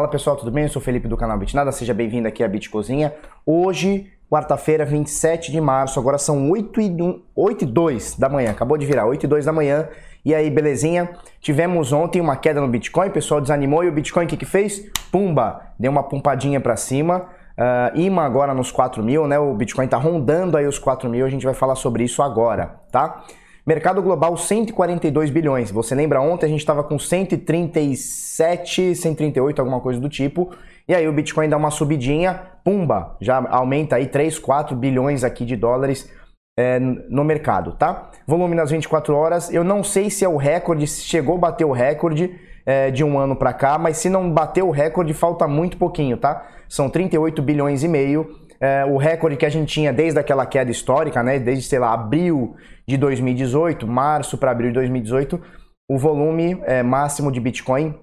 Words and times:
Fala 0.00 0.08
pessoal, 0.08 0.34
tudo 0.34 0.50
bem? 0.50 0.62
Eu 0.62 0.70
sou 0.70 0.80
o 0.80 0.82
Felipe 0.82 1.06
do 1.06 1.14
canal 1.14 1.36
Bitnada, 1.36 1.70
seja 1.70 1.92
bem-vindo 1.92 2.26
aqui 2.26 2.42
à 2.42 2.48
Bitcozinha. 2.48 3.12
Hoje, 3.44 4.10
quarta-feira, 4.30 4.82
27 4.82 5.52
de 5.52 5.60
março, 5.60 6.00
agora 6.00 6.16
são 6.16 6.50
8 6.50 6.80
e, 6.80 7.22
8 7.36 7.64
e 7.64 7.66
2 7.66 8.14
da 8.18 8.26
manhã, 8.26 8.50
acabou 8.50 8.78
de 8.78 8.86
virar, 8.86 9.04
8 9.04 9.24
e 9.24 9.26
2 9.26 9.44
da 9.44 9.52
manhã. 9.52 9.90
E 10.24 10.34
aí, 10.34 10.48
belezinha? 10.48 11.10
Tivemos 11.38 11.92
ontem 11.92 12.18
uma 12.18 12.34
queda 12.34 12.62
no 12.62 12.68
Bitcoin, 12.68 13.08
o 13.08 13.10
pessoal 13.10 13.42
desanimou 13.42 13.84
e 13.84 13.88
o 13.88 13.92
Bitcoin 13.92 14.24
o 14.24 14.26
que, 14.26 14.38
que 14.38 14.46
fez? 14.46 14.90
Pumba! 15.12 15.60
Deu 15.78 15.92
uma 15.92 16.02
pumpadinha 16.02 16.62
para 16.62 16.76
cima. 16.76 17.26
Uh, 17.58 18.00
ima 18.00 18.24
agora 18.24 18.54
nos 18.54 18.72
4 18.72 19.04
mil, 19.04 19.26
né? 19.26 19.38
O 19.38 19.52
Bitcoin 19.52 19.86
tá 19.86 19.98
rondando 19.98 20.56
aí 20.56 20.66
os 20.66 20.78
4 20.78 21.10
mil, 21.10 21.26
a 21.26 21.28
gente 21.28 21.44
vai 21.44 21.52
falar 21.52 21.74
sobre 21.74 22.04
isso 22.04 22.22
agora, 22.22 22.80
tá? 22.90 23.22
Mercado 23.70 24.02
global 24.02 24.36
142 24.36 25.30
bilhões. 25.30 25.70
Você 25.70 25.94
lembra 25.94 26.20
ontem 26.20 26.46
a 26.46 26.48
gente 26.48 26.58
estava 26.58 26.82
com 26.82 26.98
137, 26.98 28.96
138, 28.96 29.60
alguma 29.60 29.78
coisa 29.78 30.00
do 30.00 30.08
tipo. 30.08 30.52
E 30.88 30.94
aí 30.94 31.06
o 31.06 31.12
Bitcoin 31.12 31.48
dá 31.48 31.56
uma 31.56 31.70
subidinha, 31.70 32.34
pumba, 32.64 33.16
já 33.20 33.36
aumenta 33.48 33.94
aí 33.94 34.08
3, 34.08 34.40
4 34.40 34.74
bilhões 34.74 35.22
aqui 35.22 35.44
de 35.44 35.54
dólares 35.54 36.10
é, 36.58 36.80
no 36.80 37.22
mercado, 37.22 37.76
tá? 37.76 38.10
Volume 38.26 38.56
nas 38.56 38.72
24 38.72 39.14
horas, 39.14 39.54
eu 39.54 39.62
não 39.62 39.84
sei 39.84 40.10
se 40.10 40.24
é 40.24 40.28
o 40.28 40.36
recorde, 40.36 40.88
se 40.88 41.02
chegou 41.02 41.36
a 41.36 41.38
bater 41.38 41.64
o 41.64 41.70
recorde 41.70 42.40
é, 42.66 42.90
de 42.90 43.04
um 43.04 43.20
ano 43.20 43.36
para 43.36 43.52
cá, 43.52 43.78
mas 43.78 43.98
se 43.98 44.10
não 44.10 44.32
bateu 44.32 44.66
o 44.66 44.72
recorde, 44.72 45.14
falta 45.14 45.46
muito 45.46 45.76
pouquinho, 45.76 46.16
tá? 46.16 46.44
São 46.68 46.90
38 46.90 47.40
bilhões 47.40 47.84
e 47.84 47.88
meio 47.88 48.36
é, 48.60 48.84
o 48.84 48.96
recorde 48.98 49.36
que 49.36 49.46
a 49.46 49.50
gente 49.50 49.72
tinha 49.72 49.92
desde 49.92 50.20
aquela 50.20 50.44
queda 50.44 50.70
histórica, 50.70 51.22
né, 51.22 51.38
desde, 51.38 51.64
sei 51.64 51.78
lá, 51.78 51.94
abril 51.94 52.54
de 52.86 52.96
2018, 52.96 53.86
março 53.86 54.36
para 54.36 54.50
abril 54.50 54.68
de 54.68 54.74
2018, 54.74 55.40
o 55.88 55.98
volume 55.98 56.60
é, 56.64 56.82
máximo 56.82 57.32
de 57.32 57.40
Bitcoin, 57.40 57.98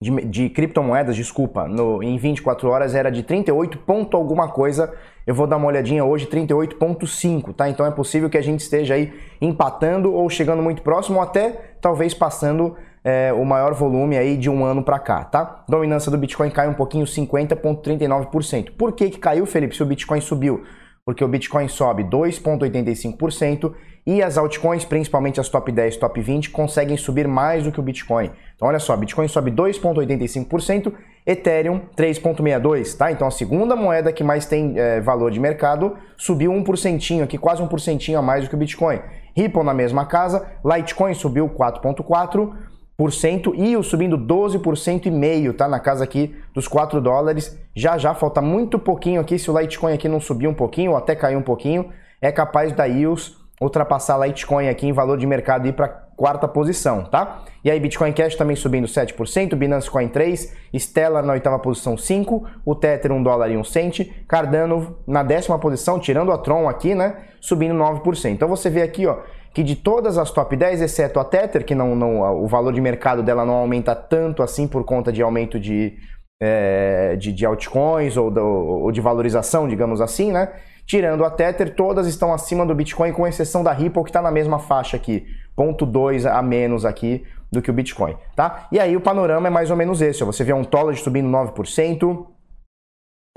de, 0.00 0.10
de 0.24 0.48
criptomoedas, 0.48 1.14
desculpa, 1.14 1.68
no, 1.68 2.02
em 2.02 2.16
24 2.16 2.68
horas 2.70 2.94
era 2.94 3.10
de 3.10 3.22
38 3.22 3.78
ponto 3.78 4.16
alguma 4.16 4.48
coisa. 4.48 4.94
Eu 5.26 5.34
vou 5.34 5.46
dar 5.46 5.58
uma 5.58 5.66
olhadinha 5.66 6.02
hoje, 6.02 6.26
38.5, 6.26 7.54
tá? 7.54 7.68
Então 7.68 7.84
é 7.84 7.90
possível 7.90 8.30
que 8.30 8.38
a 8.38 8.42
gente 8.42 8.60
esteja 8.60 8.94
aí 8.94 9.12
empatando 9.40 10.12
ou 10.12 10.30
chegando 10.30 10.62
muito 10.62 10.80
próximo, 10.80 11.18
ou 11.18 11.22
até 11.22 11.74
talvez 11.82 12.14
passando 12.14 12.76
é, 13.04 13.30
o 13.32 13.44
maior 13.44 13.74
volume 13.74 14.16
aí 14.16 14.38
de 14.38 14.48
um 14.48 14.64
ano 14.64 14.82
para 14.82 14.98
cá, 14.98 15.22
tá? 15.22 15.64
Dominância 15.68 16.10
do 16.10 16.16
Bitcoin 16.16 16.50
cai 16.50 16.66
um 16.66 16.74
pouquinho, 16.74 17.04
50,39%. 17.04 18.70
Por 18.78 18.92
que, 18.92 19.10
que 19.10 19.18
caiu, 19.18 19.44
Felipe, 19.44 19.76
se 19.76 19.82
o 19.82 19.86
Bitcoin 19.86 20.22
subiu? 20.22 20.64
Porque 21.04 21.22
o 21.22 21.28
Bitcoin 21.28 21.68
sobe 21.68 22.04
2,85% 22.04 23.74
e 24.06 24.22
as 24.22 24.38
altcoins, 24.38 24.84
principalmente 24.84 25.40
as 25.40 25.48
top 25.48 25.70
10, 25.70 25.96
top 25.96 26.20
20, 26.20 26.50
conseguem 26.50 26.96
subir 26.96 27.28
mais 27.28 27.64
do 27.64 27.72
que 27.72 27.80
o 27.80 27.82
Bitcoin. 27.82 28.30
Então 28.56 28.68
olha 28.68 28.78
só, 28.78 28.96
Bitcoin 28.96 29.28
sobe 29.28 29.50
2,85%, 29.50 30.92
Ethereum 31.26 31.82
3,62%, 31.96 32.96
tá? 32.96 33.12
Então 33.12 33.26
a 33.26 33.30
segunda 33.30 33.76
moeda 33.76 34.12
que 34.12 34.24
mais 34.24 34.46
tem 34.46 34.78
é, 34.78 35.00
valor 35.00 35.30
de 35.30 35.38
mercado 35.38 35.96
subiu 36.16 36.52
1% 36.52 37.22
aqui, 37.22 37.38
quase 37.38 37.62
1% 37.62 38.18
a 38.18 38.22
mais 38.22 38.44
do 38.44 38.48
que 38.48 38.54
o 38.54 38.58
Bitcoin. 38.58 39.00
Ripple 39.36 39.62
na 39.62 39.74
mesma 39.74 40.06
casa, 40.06 40.46
Litecoin 40.64 41.14
subiu 41.14 41.48
4,4%, 41.48 43.54
e 43.54 43.76
o 43.76 43.82
subindo 43.82 44.18
12% 44.18 45.06
e 45.06 45.10
meio, 45.10 45.54
tá? 45.54 45.68
Na 45.68 45.80
casa 45.80 46.04
aqui 46.04 46.36
dos 46.52 46.68
4 46.68 47.00
dólares. 47.00 47.58
Já 47.74 47.96
já 47.96 48.14
falta 48.14 48.42
muito 48.42 48.78
pouquinho 48.78 49.20
aqui, 49.20 49.38
se 49.38 49.50
o 49.50 49.58
Litecoin 49.58 49.94
aqui 49.94 50.08
não 50.08 50.20
subir 50.20 50.46
um 50.46 50.54
pouquinho 50.54 50.90
ou 50.90 50.96
até 50.96 51.14
cair 51.14 51.36
um 51.36 51.42
pouquinho, 51.42 51.90
é 52.20 52.30
capaz 52.30 52.72
da 52.72 52.88
EOS 52.88 53.39
ultrapassar 53.60 54.18
Litecoin 54.18 54.68
aqui 54.68 54.86
em 54.86 54.92
valor 54.92 55.18
de 55.18 55.26
mercado 55.26 55.66
e 55.66 55.68
ir 55.68 55.72
para 55.72 55.88
quarta 55.88 56.46
posição, 56.46 57.04
tá? 57.04 57.44
E 57.64 57.70
aí 57.70 57.80
Bitcoin 57.80 58.12
Cash 58.12 58.34
também 58.34 58.56
subindo 58.56 58.86
7%, 58.86 59.54
Binance 59.54 59.90
Coin 59.90 60.08
3, 60.08 60.54
Stellar 60.74 61.24
na 61.24 61.32
oitava 61.32 61.58
posição 61.58 61.96
5, 61.96 62.46
o 62.64 62.74
Tether 62.74 63.12
1 63.12 63.22
dólar 63.22 63.50
e 63.50 63.56
1 63.56 63.64
cent, 63.64 64.00
Cardano 64.28 64.98
na 65.06 65.22
décima 65.22 65.58
posição, 65.58 65.98
tirando 65.98 66.32
a 66.32 66.38
Tron 66.38 66.68
aqui, 66.68 66.94
né, 66.94 67.16
subindo 67.40 67.74
9%. 67.74 68.30
Então 68.30 68.48
você 68.48 68.68
vê 68.68 68.82
aqui, 68.82 69.06
ó, 69.06 69.18
que 69.52 69.62
de 69.62 69.76
todas 69.76 70.16
as 70.16 70.30
top 70.30 70.56
10, 70.56 70.82
exceto 70.82 71.18
a 71.18 71.24
Tether, 71.24 71.64
que 71.64 71.74
não, 71.74 71.94
não, 71.94 72.42
o 72.42 72.46
valor 72.46 72.72
de 72.72 72.80
mercado 72.80 73.22
dela 73.22 73.44
não 73.44 73.54
aumenta 73.54 73.94
tanto 73.94 74.42
assim 74.42 74.68
por 74.68 74.84
conta 74.84 75.10
de 75.10 75.22
aumento 75.22 75.58
de, 75.58 75.94
é, 76.40 77.16
de, 77.16 77.32
de, 77.32 77.44
altcoins 77.44 78.16
ou, 78.16 78.30
do, 78.30 78.44
ou, 78.44 78.92
de 78.92 79.00
valorização, 79.00 79.66
digamos 79.66 80.00
assim, 80.00 80.32
né? 80.32 80.52
Tirando 80.90 81.24
a 81.24 81.30
Tether, 81.30 81.76
todas 81.76 82.08
estão 82.08 82.32
acima 82.32 82.66
do 82.66 82.74
Bitcoin, 82.74 83.12
com 83.12 83.24
exceção 83.24 83.62
da 83.62 83.70
Ripple, 83.70 84.02
que 84.02 84.10
está 84.10 84.20
na 84.20 84.32
mesma 84.32 84.58
faixa 84.58 84.96
aqui, 84.96 85.24
0.2 85.56 86.28
a 86.28 86.42
menos 86.42 86.84
aqui 86.84 87.24
do 87.48 87.62
que 87.62 87.70
o 87.70 87.72
Bitcoin, 87.72 88.16
tá? 88.34 88.66
E 88.72 88.80
aí 88.80 88.96
o 88.96 89.00
panorama 89.00 89.46
é 89.46 89.50
mais 89.50 89.70
ou 89.70 89.76
menos 89.76 90.02
esse, 90.02 90.24
ó. 90.24 90.26
você 90.26 90.42
vê 90.42 90.52
um 90.52 90.64
Tolled 90.64 90.98
subindo 90.98 91.28
9%, 91.28 92.26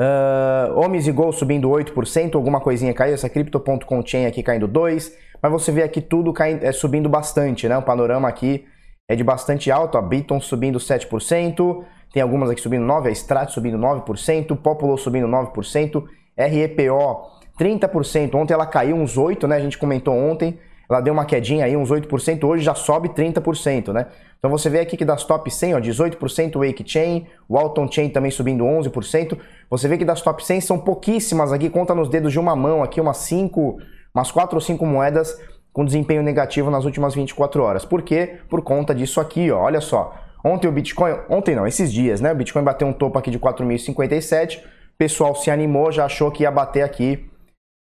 Uh, 0.02 0.80
Omis 0.80 1.06
e 1.06 1.12
Gol 1.12 1.32
subindo 1.32 1.70
8%, 1.70 2.34
alguma 2.34 2.60
coisinha 2.60 2.92
caiu, 2.92 3.14
essa 3.14 3.30
Crypto.com 3.30 4.04
Chain 4.04 4.26
aqui 4.26 4.42
caindo 4.42 4.68
2%, 4.68 5.12
mas 5.40 5.52
você 5.52 5.72
vê 5.72 5.84
aqui 5.84 6.02
tudo 6.02 6.34
caindo, 6.34 6.64
é, 6.64 6.72
subindo 6.72 7.08
bastante, 7.08 7.70
né? 7.70 7.78
O 7.78 7.84
panorama 7.84 8.28
aqui 8.28 8.66
é 9.08 9.16
de 9.16 9.24
bastante 9.24 9.70
alto, 9.70 9.96
a 9.96 10.02
Biton 10.02 10.42
subindo 10.42 10.80
7%, 10.80 11.86
tem 12.12 12.24
algumas 12.24 12.50
aqui 12.50 12.60
subindo 12.60 12.84
9%, 12.84 13.06
a 13.06 13.12
Strat 13.12 13.52
subindo 13.52 13.78
9%, 13.78 14.58
Populo 14.58 14.98
subindo 14.98 15.28
9%, 15.28 16.04
REPO 16.36 17.33
30%, 17.60 18.36
ontem 18.36 18.54
ela 18.54 18.66
caiu 18.66 18.96
uns 18.96 19.18
8%, 19.18 19.48
né? 19.48 19.58
A 19.58 19.60
gente 19.60 19.78
comentou 19.78 20.16
ontem, 20.16 20.58
ela 20.90 21.02
deu 21.02 21.14
uma 21.14 21.26
quedinha 21.26 21.66
aí, 21.66 21.78
uns 21.78 21.90
8%, 21.90 22.44
hoje 22.44 22.64
já 22.64 22.76
sobe 22.76 23.10
30%, 23.10 23.94
né? 23.94 24.08
Então 24.38 24.52
você 24.52 24.70
vê 24.70 24.80
aqui 24.80 24.98
que 24.98 25.06
das 25.06 25.24
top 25.24 25.50
100, 25.50 25.76
ó, 25.76 25.80
18% 25.80 26.66
Wake 26.66 26.84
Chain, 26.86 27.26
o 27.48 27.58
Alton 27.58 27.90
Chain 27.90 28.10
também 28.10 28.30
subindo 28.30 28.66
11%. 28.66 29.38
Você 29.70 29.88
vê 29.88 29.98
que 29.98 30.04
das 30.04 30.22
top 30.22 30.46
100 30.46 30.62
são 30.62 30.78
pouquíssimas 30.78 31.54
aqui, 31.54 31.70
conta 31.70 31.96
nos 31.96 32.10
dedos 32.10 32.32
de 32.34 32.40
uma 32.40 32.56
mão 32.56 32.84
aqui, 32.84 33.00
umas 33.00 33.18
5, 33.18 33.78
umas 34.14 34.32
4 34.32 34.56
ou 34.56 34.62
5 34.62 34.86
moedas 34.86 35.40
com 35.72 35.86
desempenho 35.86 36.22
negativo 36.22 36.70
nas 36.70 36.84
últimas 36.84 37.16
24 37.16 37.64
horas. 37.64 37.86
Por 37.86 38.02
quê? 38.02 38.36
Por 38.50 38.62
conta 38.62 38.94
disso 38.94 39.22
aqui, 39.22 39.50
ó. 39.50 39.62
Olha 39.62 39.80
só. 39.80 40.14
Ontem 40.44 40.68
o 40.68 40.72
Bitcoin, 40.72 41.16
ontem 41.30 41.56
não, 41.56 41.66
esses 41.66 41.92
dias, 41.92 42.20
né? 42.20 42.34
O 42.34 42.36
Bitcoin 42.36 42.64
bateu 42.64 42.86
um 42.86 42.94
topo 42.94 43.18
aqui 43.18 43.32
de 43.32 43.40
4.057. 43.40 44.60
O 44.60 44.62
pessoal 44.98 45.34
se 45.36 45.50
animou, 45.50 45.90
já 45.90 46.06
achou 46.06 46.30
que 46.30 46.44
ia 46.44 46.52
bater 46.52 46.84
aqui 46.84 47.32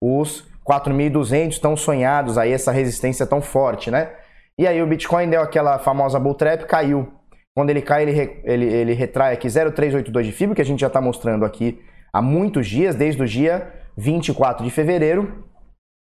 os 0.02 0.48
4.200 0.68 1.60
tão 1.60 1.76
sonhados, 1.76 2.38
aí 2.38 2.52
essa 2.52 2.72
resistência 2.72 3.26
tão 3.26 3.42
forte, 3.42 3.90
né? 3.90 4.12
E 4.58 4.68
aí 4.68 4.82
o 4.82 4.88
Bitcoin 4.88 5.30
deu 5.30 5.42
aquela 5.42 5.80
famosa 5.80 6.20
bull 6.20 6.36
trap, 6.36 6.66
caiu. 6.66 7.12
Quando 7.56 7.70
ele 7.70 7.82
cai, 7.82 8.04
ele, 8.04 8.42
ele, 8.44 8.66
ele 8.66 8.94
retrai 8.94 9.34
aqui 9.34 9.50
0,382 9.50 10.26
de 10.26 10.32
FIBO, 10.32 10.54
que 10.54 10.62
a 10.62 10.66
gente 10.66 10.80
já 10.80 10.88
está 10.88 11.02
mostrando 11.02 11.44
aqui 11.46 11.82
há 12.14 12.22
muitos 12.22 12.68
dias, 12.68 12.96
desde 12.96 13.22
o 13.22 13.26
dia 13.26 13.74
24 13.98 14.64
de 14.64 14.70
fevereiro. 14.70 15.46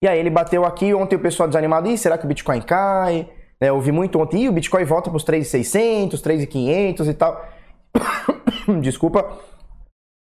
E 0.03 0.09
aí 0.09 0.19
ele 0.19 0.31
bateu 0.31 0.65
aqui, 0.65 0.93
ontem 0.93 1.17
o 1.17 1.21
pessoal 1.21 1.49
desanimado, 1.49 1.89
Ih, 1.89 1.97
será 1.97 2.19
que 2.19 2.25
o 2.25 2.29
Bitcoin 2.29 2.61
cai? 2.61 3.29
É, 3.61 3.69
eu 3.69 3.77
ouvi 3.77 3.93
muito 3.93 4.21
ontem, 4.21 4.43
Ih, 4.43 4.49
o 4.49 4.53
Bitcoin 4.53 4.85
volta 4.85 5.09
para 5.09 5.17
os 5.17 5.25
3.600, 5.25 6.21
3.500 6.21 7.09
e 7.09 7.15
tal. 7.15 7.49
Desculpa. 8.81 9.39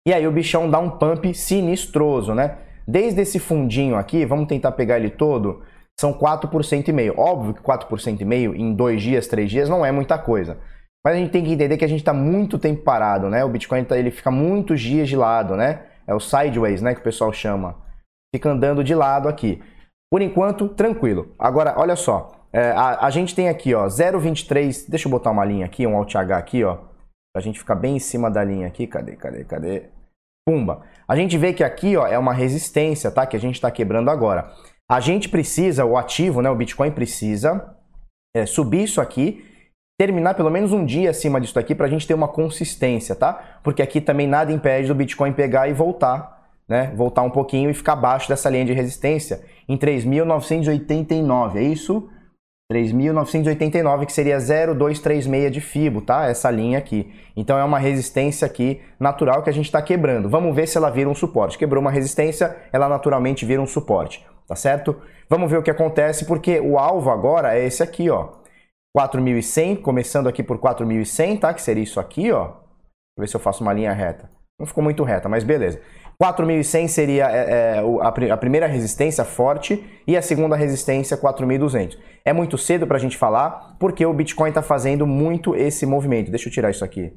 E 0.06 0.14
aí 0.14 0.26
o 0.26 0.30
bichão 0.30 0.70
dá 0.70 0.78
um 0.78 0.88
pump 0.88 1.34
sinistroso, 1.34 2.32
né? 2.32 2.58
Desde 2.86 3.20
esse 3.20 3.38
fundinho 3.38 3.96
aqui, 3.96 4.24
vamos 4.24 4.46
tentar 4.46 4.72
pegar 4.72 4.96
ele 4.96 5.10
todo, 5.10 5.62
são 5.98 6.12
4% 6.12 6.88
e 6.88 6.92
meio. 6.92 7.14
Óbvio 7.18 7.54
que 7.54 7.62
4% 7.62 8.20
e 8.20 8.24
meio 8.24 8.54
em 8.54 8.74
dois 8.74 9.02
dias, 9.02 9.26
três 9.26 9.50
dias 9.50 9.68
não 9.68 9.84
é 9.84 9.90
muita 9.90 10.18
coisa. 10.18 10.58
Mas 11.04 11.14
a 11.14 11.18
gente 11.18 11.30
tem 11.30 11.44
que 11.44 11.52
entender 11.52 11.76
que 11.76 11.84
a 11.84 11.88
gente 11.88 12.00
está 12.00 12.12
muito 12.12 12.58
tempo 12.58 12.82
parado, 12.82 13.30
né? 13.30 13.44
O 13.44 13.48
Bitcoin 13.48 13.84
tá, 13.84 13.96
ele 13.96 14.10
fica 14.10 14.30
muitos 14.30 14.80
dias 14.80 15.08
de 15.08 15.16
lado, 15.16 15.56
né? 15.56 15.86
É 16.06 16.14
o 16.14 16.20
sideways, 16.20 16.82
né? 16.82 16.94
Que 16.94 17.00
o 17.00 17.04
pessoal 17.04 17.32
chama. 17.32 17.76
Fica 18.34 18.50
andando 18.50 18.82
de 18.82 18.94
lado 18.94 19.28
aqui. 19.28 19.62
Por 20.10 20.20
enquanto, 20.20 20.68
tranquilo. 20.68 21.34
Agora, 21.38 21.74
olha 21.76 21.96
só. 21.96 22.32
É, 22.52 22.70
a, 22.70 23.06
a, 23.06 23.10
gente 23.10 23.34
tem 23.34 23.48
aqui, 23.48 23.74
ó, 23.74 23.86
0,23. 23.86 24.88
Deixa 24.88 25.06
eu 25.06 25.10
botar 25.10 25.30
uma 25.30 25.44
linha 25.44 25.66
aqui, 25.66 25.86
um 25.86 25.96
Alt 25.96 26.14
H 26.14 26.36
aqui, 26.36 26.64
ó. 26.64 26.78
Pra 27.32 27.42
gente 27.42 27.58
ficar 27.58 27.74
bem 27.74 27.96
em 27.96 28.00
cima 28.00 28.30
da 28.30 28.42
linha 28.42 28.66
aqui. 28.66 28.86
Cadê, 28.86 29.14
cadê, 29.14 29.44
cadê? 29.44 29.90
Pumba. 30.48 30.82
A 31.08 31.16
gente 31.16 31.36
vê 31.36 31.52
que 31.52 31.64
aqui 31.64 31.96
ó, 31.96 32.06
é 32.06 32.16
uma 32.16 32.32
resistência, 32.32 33.10
tá? 33.10 33.26
Que 33.26 33.36
a 33.36 33.40
gente 33.40 33.56
está 33.56 33.68
quebrando 33.68 34.10
agora. 34.10 34.52
A 34.88 35.00
gente 35.00 35.28
precisa, 35.28 35.84
o 35.84 35.96
ativo, 35.96 36.40
né, 36.40 36.48
o 36.48 36.54
Bitcoin 36.54 36.92
precisa 36.92 37.74
é, 38.34 38.46
subir 38.46 38.84
isso 38.84 39.00
aqui, 39.00 39.44
terminar 39.98 40.34
pelo 40.34 40.50
menos 40.50 40.72
um 40.72 40.84
dia 40.84 41.10
acima 41.10 41.40
disso 41.40 41.54
daqui 41.54 41.74
para 41.74 41.86
a 41.86 41.88
gente 41.88 42.06
ter 42.06 42.14
uma 42.14 42.28
consistência, 42.28 43.16
tá? 43.16 43.58
Porque 43.64 43.82
aqui 43.82 44.00
também 44.00 44.28
nada 44.28 44.52
impede 44.52 44.86
do 44.86 44.94
Bitcoin 44.94 45.32
pegar 45.32 45.68
e 45.68 45.72
voltar, 45.72 46.48
né? 46.68 46.92
Voltar 46.94 47.22
um 47.22 47.30
pouquinho 47.30 47.68
e 47.68 47.74
ficar 47.74 47.94
abaixo 47.94 48.28
dessa 48.28 48.48
linha 48.48 48.64
de 48.64 48.72
resistência 48.72 49.44
em 49.68 49.76
3.989, 49.76 51.56
é 51.56 51.62
isso? 51.62 52.08
3.989, 52.72 54.06
que 54.06 54.12
seria 54.12 54.38
0,236 54.38 55.52
de 55.52 55.60
FIBO, 55.60 56.00
tá? 56.00 56.26
Essa 56.26 56.50
linha 56.50 56.78
aqui. 56.78 57.12
Então 57.36 57.56
é 57.56 57.64
uma 57.64 57.78
resistência 57.78 58.44
aqui 58.44 58.80
natural 58.98 59.42
que 59.42 59.50
a 59.50 59.52
gente 59.52 59.66
está 59.66 59.80
quebrando. 59.80 60.28
Vamos 60.28 60.54
ver 60.54 60.66
se 60.66 60.76
ela 60.76 60.90
vira 60.90 61.08
um 61.08 61.14
suporte. 61.14 61.56
Quebrou 61.56 61.80
uma 61.80 61.90
resistência, 61.90 62.56
ela 62.72 62.88
naturalmente 62.88 63.46
vira 63.46 63.62
um 63.62 63.66
suporte, 63.66 64.26
tá 64.48 64.56
certo? 64.56 65.00
Vamos 65.28 65.50
ver 65.50 65.58
o 65.58 65.62
que 65.62 65.70
acontece, 65.70 66.24
porque 66.24 66.58
o 66.60 66.78
alvo 66.78 67.10
agora 67.10 67.56
é 67.56 67.64
esse 67.64 67.82
aqui, 67.82 68.10
ó. 68.10 68.30
4.100, 68.96 69.82
começando 69.82 70.26
aqui 70.26 70.42
por 70.42 70.58
4.100, 70.58 71.38
tá? 71.38 71.54
Que 71.54 71.62
seria 71.62 71.84
isso 71.84 72.00
aqui, 72.00 72.32
ó. 72.32 72.54
ver 73.18 73.28
se 73.28 73.36
eu 73.36 73.40
faço 73.40 73.62
uma 73.62 73.72
linha 73.72 73.92
reta. 73.92 74.30
Não 74.58 74.66
ficou 74.66 74.82
muito 74.82 75.04
reta, 75.04 75.28
mas 75.28 75.44
beleza. 75.44 75.80
4.100 76.22 76.88
seria 76.88 77.30
é, 77.30 77.78
é, 77.78 78.30
a, 78.30 78.36
primeira 78.36 78.66
resistência 78.66 79.24
forte 79.24 79.84
e 80.06 80.16
a 80.16 80.22
segunda 80.22 80.56
resistência 80.56 81.16
4.200. 81.16 81.98
É 82.24 82.32
muito 82.32 82.56
cedo 82.56 82.86
para 82.86 82.96
a 82.96 83.00
gente 83.00 83.16
falar 83.16 83.76
porque 83.78 84.04
o 84.04 84.12
Bitcoin 84.12 84.48
está 84.48 84.62
fazendo 84.62 85.06
muito 85.06 85.54
esse 85.54 85.84
movimento. 85.84 86.30
Deixa 86.30 86.48
eu 86.48 86.52
tirar 86.52 86.70
isso 86.70 86.84
aqui. 86.84 87.12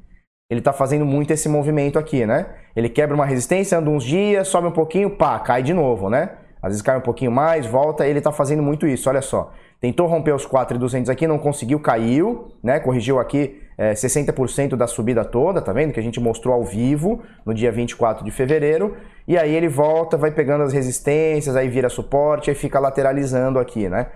Ele 0.50 0.60
está 0.60 0.72
fazendo 0.72 1.06
muito 1.06 1.32
esse 1.32 1.48
movimento 1.48 1.98
aqui, 1.98 2.26
né? 2.26 2.46
Ele 2.76 2.88
quebra 2.88 3.14
uma 3.14 3.24
resistência, 3.24 3.78
anda 3.78 3.88
uns 3.88 4.04
dias, 4.04 4.48
sobe 4.48 4.66
um 4.66 4.72
pouquinho, 4.72 5.08
pá, 5.10 5.38
cai 5.38 5.62
de 5.62 5.72
novo, 5.72 6.10
né? 6.10 6.32
Às 6.60 6.70
vezes 6.70 6.82
cai 6.82 6.98
um 6.98 7.00
pouquinho 7.00 7.30
mais, 7.30 7.66
volta, 7.66 8.06
ele 8.06 8.18
está 8.18 8.32
fazendo 8.32 8.62
muito 8.62 8.86
isso, 8.86 9.08
olha 9.08 9.22
só. 9.22 9.52
Tentou 9.80 10.06
romper 10.06 10.34
os 10.34 10.44
4,200 10.44 11.08
aqui, 11.08 11.26
não 11.26 11.38
conseguiu, 11.38 11.80
caiu, 11.80 12.48
né? 12.62 12.80
Corrigiu 12.80 13.18
aqui 13.18 13.62
é, 13.80 13.94
60% 13.94 14.76
da 14.76 14.86
subida 14.86 15.24
toda, 15.24 15.62
tá 15.62 15.72
vendo? 15.72 15.94
Que 15.94 15.98
a 15.98 16.02
gente 16.02 16.20
mostrou 16.20 16.54
ao 16.54 16.62
vivo 16.62 17.22
no 17.46 17.54
dia 17.54 17.72
24 17.72 18.22
de 18.22 18.30
fevereiro. 18.30 18.94
E 19.26 19.38
aí 19.38 19.54
ele 19.54 19.68
volta, 19.68 20.18
vai 20.18 20.30
pegando 20.30 20.64
as 20.64 20.74
resistências, 20.74 21.56
aí 21.56 21.66
vira 21.66 21.88
suporte, 21.88 22.50
aí 22.50 22.54
fica 22.54 22.78
lateralizando 22.78 23.58
aqui, 23.58 23.88
né? 23.88 24.08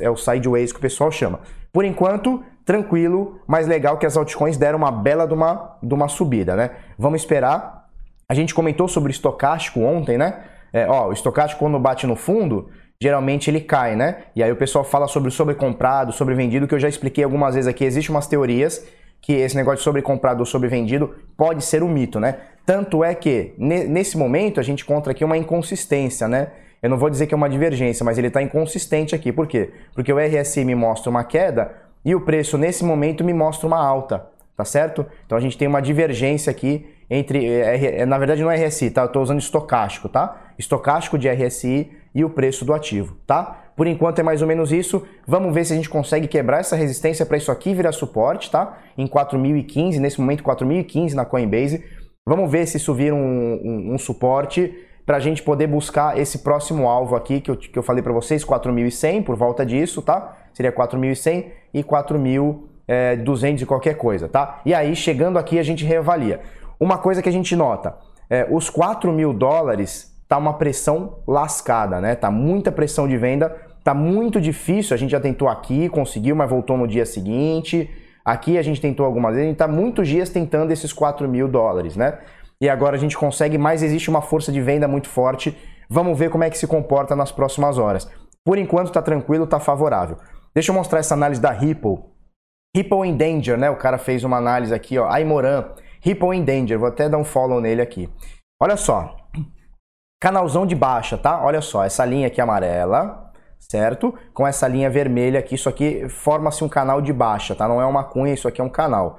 É 0.00 0.10
o 0.10 0.16
sideways 0.16 0.72
que 0.72 0.78
o 0.80 0.82
pessoal 0.82 1.12
chama. 1.12 1.38
Por 1.72 1.84
enquanto, 1.84 2.42
tranquilo, 2.64 3.38
mas 3.46 3.68
legal 3.68 3.98
que 3.98 4.06
as 4.06 4.16
altcoins 4.16 4.56
deram 4.56 4.78
uma 4.78 4.90
bela 4.90 5.28
de 5.28 5.34
uma, 5.34 5.76
de 5.80 5.94
uma 5.94 6.08
subida, 6.08 6.56
né? 6.56 6.70
Vamos 6.98 7.20
esperar. 7.20 7.86
A 8.28 8.34
gente 8.34 8.52
comentou 8.52 8.88
sobre 8.88 9.10
o 9.10 9.12
estocástico 9.12 9.78
ontem, 9.78 10.18
né? 10.18 10.42
É, 10.72 10.88
ó, 10.88 11.10
o 11.10 11.12
estocástico 11.12 11.60
quando 11.60 11.78
bate 11.78 12.04
no 12.04 12.16
fundo, 12.16 12.68
geralmente 13.00 13.48
ele 13.48 13.60
cai, 13.60 13.94
né? 13.94 14.24
E 14.34 14.42
aí 14.42 14.50
o 14.50 14.56
pessoal 14.56 14.82
fala 14.82 15.06
sobre 15.06 15.30
sobrecomprado, 15.30 16.10
sobrevendido, 16.10 16.66
que 16.66 16.74
eu 16.74 16.80
já 16.80 16.88
expliquei 16.88 17.22
algumas 17.22 17.54
vezes 17.54 17.68
aqui. 17.68 17.84
Existem 17.84 18.12
umas 18.12 18.26
teorias 18.26 18.84
que 19.20 19.32
esse 19.32 19.56
negócio 19.56 19.78
de 19.78 19.84
sobrecomprado 19.84 20.40
ou 20.40 20.46
sobrevendido 20.46 21.14
pode 21.36 21.64
ser 21.64 21.82
um 21.82 21.88
mito, 21.88 22.20
né? 22.20 22.36
Tanto 22.66 23.04
é 23.04 23.14
que 23.14 23.54
nesse 23.58 24.16
momento 24.16 24.60
a 24.60 24.62
gente 24.62 24.82
encontra 24.82 25.12
aqui 25.12 25.24
uma 25.24 25.36
inconsistência, 25.36 26.26
né? 26.28 26.48
Eu 26.82 26.90
não 26.90 26.98
vou 26.98 27.08
dizer 27.08 27.26
que 27.26 27.32
é 27.32 27.36
uma 27.36 27.48
divergência, 27.48 28.04
mas 28.04 28.18
ele 28.18 28.28
está 28.28 28.42
inconsistente 28.42 29.14
aqui. 29.14 29.32
Por 29.32 29.46
quê? 29.46 29.70
Porque 29.94 30.12
o 30.12 30.18
RSI 30.18 30.64
me 30.64 30.74
mostra 30.74 31.10
uma 31.10 31.24
queda 31.24 31.74
e 32.04 32.14
o 32.14 32.20
preço 32.20 32.58
nesse 32.58 32.84
momento 32.84 33.24
me 33.24 33.32
mostra 33.32 33.66
uma 33.66 33.78
alta, 33.78 34.26
tá 34.54 34.64
certo? 34.64 35.06
Então 35.24 35.38
a 35.38 35.40
gente 35.40 35.56
tem 35.56 35.66
uma 35.66 35.80
divergência 35.80 36.50
aqui 36.50 36.86
entre, 37.08 37.46
é, 37.46 38.00
é, 38.00 38.06
na 38.06 38.18
verdade 38.18 38.42
não 38.42 38.50
é 38.50 38.66
RSI, 38.66 38.90
tá? 38.90 39.02
Eu 39.02 39.06
estou 39.06 39.22
usando 39.22 39.40
estocástico, 39.40 40.08
tá? 40.08 40.52
Estocástico 40.58 41.16
de 41.16 41.28
RSI 41.28 41.90
e 42.14 42.24
o 42.24 42.30
preço 42.30 42.64
do 42.64 42.74
ativo, 42.74 43.16
tá? 43.26 43.63
Por 43.76 43.86
enquanto 43.86 44.18
é 44.20 44.22
mais 44.22 44.40
ou 44.40 44.48
menos 44.48 44.72
isso. 44.72 45.02
Vamos 45.26 45.52
ver 45.52 45.64
se 45.64 45.72
a 45.72 45.76
gente 45.76 45.88
consegue 45.88 46.28
quebrar 46.28 46.60
essa 46.60 46.76
resistência 46.76 47.26
para 47.26 47.36
isso 47.36 47.50
aqui 47.50 47.74
virar 47.74 47.92
suporte, 47.92 48.50
tá? 48.50 48.78
Em 48.96 49.06
4.015, 49.06 49.98
nesse 49.98 50.20
momento 50.20 50.44
4.015 50.44 51.14
na 51.14 51.24
Coinbase. 51.24 51.84
Vamos 52.26 52.50
ver 52.50 52.66
se 52.66 52.76
isso 52.76 52.94
vira 52.94 53.14
um, 53.14 53.18
um, 53.18 53.94
um 53.94 53.98
suporte 53.98 54.72
para 55.04 55.18
a 55.18 55.20
gente 55.20 55.42
poder 55.42 55.66
buscar 55.66 56.18
esse 56.18 56.38
próximo 56.38 56.88
alvo 56.88 57.14
aqui 57.14 57.40
que 57.40 57.50
eu, 57.50 57.56
que 57.56 57.78
eu 57.78 57.82
falei 57.82 58.02
para 58.02 58.12
vocês, 58.12 58.44
4.100 58.44 59.22
por 59.22 59.36
volta 59.36 59.66
disso, 59.66 60.00
tá? 60.00 60.36
Seria 60.52 60.72
4.100 60.72 61.46
e 61.74 61.82
4.200 61.82 62.58
é, 62.88 63.62
e 63.62 63.66
qualquer 63.66 63.96
coisa, 63.96 64.28
tá? 64.28 64.60
E 64.64 64.72
aí, 64.72 64.96
chegando 64.96 65.38
aqui, 65.38 65.58
a 65.58 65.62
gente 65.62 65.84
reavalia. 65.84 66.40
Uma 66.80 66.96
coisa 66.96 67.20
que 67.20 67.28
a 67.28 67.32
gente 67.32 67.54
nota, 67.54 67.96
é, 68.30 68.46
os 68.50 68.70
4 68.70 69.12
mil 69.12 69.32
dólares 69.32 70.13
tá 70.34 70.38
uma 70.38 70.54
pressão 70.54 71.22
lascada, 71.28 72.00
né? 72.00 72.16
Tá 72.16 72.28
muita 72.28 72.72
pressão 72.72 73.06
de 73.06 73.16
venda, 73.16 73.56
tá 73.84 73.94
muito 73.94 74.40
difícil. 74.40 74.92
A 74.92 74.96
gente 74.96 75.10
já 75.10 75.20
tentou 75.20 75.48
aqui, 75.48 75.88
conseguiu, 75.88 76.34
mas 76.34 76.50
voltou 76.50 76.76
no 76.76 76.88
dia 76.88 77.06
seguinte. 77.06 77.88
Aqui 78.24 78.58
a 78.58 78.62
gente 78.62 78.80
tentou 78.80 79.06
algumas 79.06 79.34
vezes, 79.34 79.46
a 79.46 79.48
gente 79.50 79.58
tá 79.58 79.68
muitos 79.68 80.08
dias 80.08 80.30
tentando 80.30 80.72
esses 80.72 80.92
4 80.92 81.28
mil 81.28 81.46
dólares, 81.46 81.94
né? 81.96 82.18
E 82.60 82.68
agora 82.68 82.96
a 82.96 82.98
gente 82.98 83.16
consegue, 83.16 83.56
mas 83.56 83.80
existe 83.80 84.10
uma 84.10 84.22
força 84.22 84.50
de 84.50 84.60
venda 84.60 84.88
muito 84.88 85.08
forte. 85.08 85.56
Vamos 85.88 86.18
ver 86.18 86.30
como 86.30 86.42
é 86.42 86.50
que 86.50 86.58
se 86.58 86.66
comporta 86.66 87.14
nas 87.14 87.30
próximas 87.30 87.78
horas. 87.78 88.10
Por 88.44 88.58
enquanto 88.58 88.90
tá 88.90 89.02
tranquilo, 89.02 89.46
tá 89.46 89.60
favorável. 89.60 90.16
Deixa 90.52 90.72
eu 90.72 90.74
mostrar 90.74 90.98
essa 90.98 91.14
análise 91.14 91.40
da 91.40 91.52
Ripple. 91.52 91.98
Ripple 92.74 93.08
in 93.08 93.16
Danger, 93.16 93.56
né? 93.56 93.70
O 93.70 93.76
cara 93.76 93.98
fez 93.98 94.24
uma 94.24 94.38
análise 94.38 94.74
aqui, 94.74 94.98
ó. 94.98 95.08
Aimoran, 95.08 95.66
Ripple 96.00 96.36
in 96.36 96.44
Danger. 96.44 96.76
Vou 96.76 96.88
até 96.88 97.08
dar 97.08 97.18
um 97.18 97.24
follow 97.24 97.60
nele 97.60 97.82
aqui. 97.82 98.08
Olha 98.60 98.76
só, 98.76 99.14
Canalzão 100.24 100.64
de 100.64 100.74
baixa, 100.74 101.18
tá? 101.18 101.44
Olha 101.44 101.60
só, 101.60 101.84
essa 101.84 102.02
linha 102.02 102.28
aqui 102.28 102.40
amarela, 102.40 103.30
certo? 103.58 104.14
Com 104.32 104.46
essa 104.46 104.66
linha 104.66 104.88
vermelha 104.88 105.38
aqui, 105.38 105.54
isso 105.54 105.68
aqui 105.68 106.08
forma-se 106.08 106.64
um 106.64 106.68
canal 106.68 107.02
de 107.02 107.12
baixa, 107.12 107.54
tá? 107.54 107.68
Não 107.68 107.78
é 107.78 107.84
uma 107.84 108.02
cunha, 108.04 108.32
isso 108.32 108.48
aqui 108.48 108.58
é 108.58 108.64
um 108.64 108.70
canal. 108.70 109.18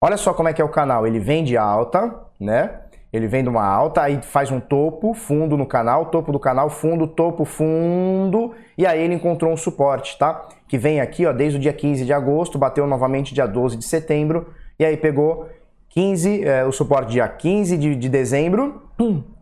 Olha 0.00 0.16
só 0.16 0.32
como 0.32 0.48
é 0.48 0.52
que 0.52 0.62
é 0.62 0.64
o 0.64 0.68
canal, 0.68 1.08
ele 1.08 1.18
vem 1.18 1.42
de 1.42 1.56
alta, 1.56 2.20
né? 2.38 2.82
Ele 3.12 3.26
vem 3.26 3.42
de 3.42 3.48
uma 3.48 3.66
alta, 3.66 4.02
aí 4.02 4.22
faz 4.22 4.52
um 4.52 4.60
topo, 4.60 5.12
fundo 5.12 5.56
no 5.56 5.66
canal, 5.66 6.06
topo 6.06 6.30
do 6.30 6.38
canal, 6.38 6.70
fundo, 6.70 7.08
topo, 7.08 7.44
fundo, 7.44 8.54
e 8.78 8.86
aí 8.86 9.02
ele 9.02 9.14
encontrou 9.14 9.52
um 9.52 9.56
suporte, 9.56 10.16
tá? 10.16 10.46
Que 10.68 10.78
vem 10.78 11.00
aqui, 11.00 11.26
ó, 11.26 11.32
desde 11.32 11.58
o 11.58 11.60
dia 11.60 11.72
15 11.72 12.04
de 12.04 12.12
agosto, 12.12 12.60
bateu 12.60 12.86
novamente 12.86 13.34
dia 13.34 13.48
12 13.48 13.76
de 13.76 13.84
setembro, 13.84 14.54
e 14.78 14.84
aí 14.84 14.96
pegou 14.96 15.48
15, 15.88 16.44
é, 16.44 16.64
o 16.64 16.70
suporte 16.70 17.10
dia 17.10 17.26
15 17.26 17.76
de, 17.76 17.96
de 17.96 18.08
dezembro, 18.08 18.80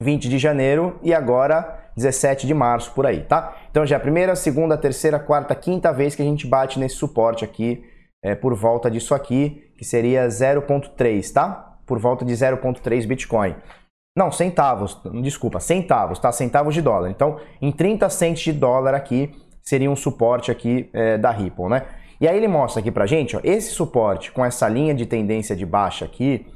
20 0.00 0.28
de 0.28 0.38
janeiro 0.38 0.96
e 1.02 1.12
agora 1.12 1.90
17 1.96 2.46
de 2.46 2.54
março 2.54 2.92
por 2.92 3.04
aí, 3.04 3.24
tá? 3.24 3.56
Então 3.68 3.84
já 3.84 3.96
é 3.96 3.98
a 3.98 4.00
primeira, 4.00 4.36
segunda, 4.36 4.78
terceira, 4.78 5.18
quarta, 5.18 5.54
quinta 5.56 5.92
vez 5.92 6.14
que 6.14 6.22
a 6.22 6.24
gente 6.24 6.46
bate 6.46 6.78
nesse 6.78 6.94
suporte 6.94 7.44
aqui 7.44 7.84
é, 8.22 8.36
por 8.36 8.54
volta 8.54 8.88
disso 8.88 9.12
aqui, 9.12 9.72
que 9.76 9.84
seria 9.84 10.28
0.3, 10.28 11.32
tá? 11.32 11.78
Por 11.84 11.98
volta 11.98 12.24
de 12.24 12.32
0.3 12.32 13.06
Bitcoin. 13.08 13.56
Não, 14.16 14.30
centavos, 14.30 15.00
desculpa, 15.20 15.58
centavos, 15.58 16.20
tá? 16.20 16.30
Centavos 16.30 16.74
de 16.74 16.82
dólar. 16.82 17.10
Então, 17.10 17.40
em 17.60 17.72
30 17.72 18.08
centes 18.08 18.42
de 18.44 18.52
dólar 18.52 18.94
aqui 18.94 19.32
seria 19.62 19.90
um 19.90 19.96
suporte 19.96 20.50
aqui 20.50 20.88
é, 20.92 21.18
da 21.18 21.32
Ripple, 21.32 21.68
né? 21.68 21.86
E 22.20 22.28
aí 22.28 22.36
ele 22.36 22.48
mostra 22.48 22.80
aqui 22.80 22.90
pra 22.90 23.06
gente, 23.06 23.36
ó, 23.36 23.40
esse 23.42 23.70
suporte 23.70 24.30
com 24.30 24.44
essa 24.44 24.68
linha 24.68 24.94
de 24.94 25.06
tendência 25.06 25.56
de 25.56 25.66
baixa 25.66 26.04
aqui, 26.04 26.46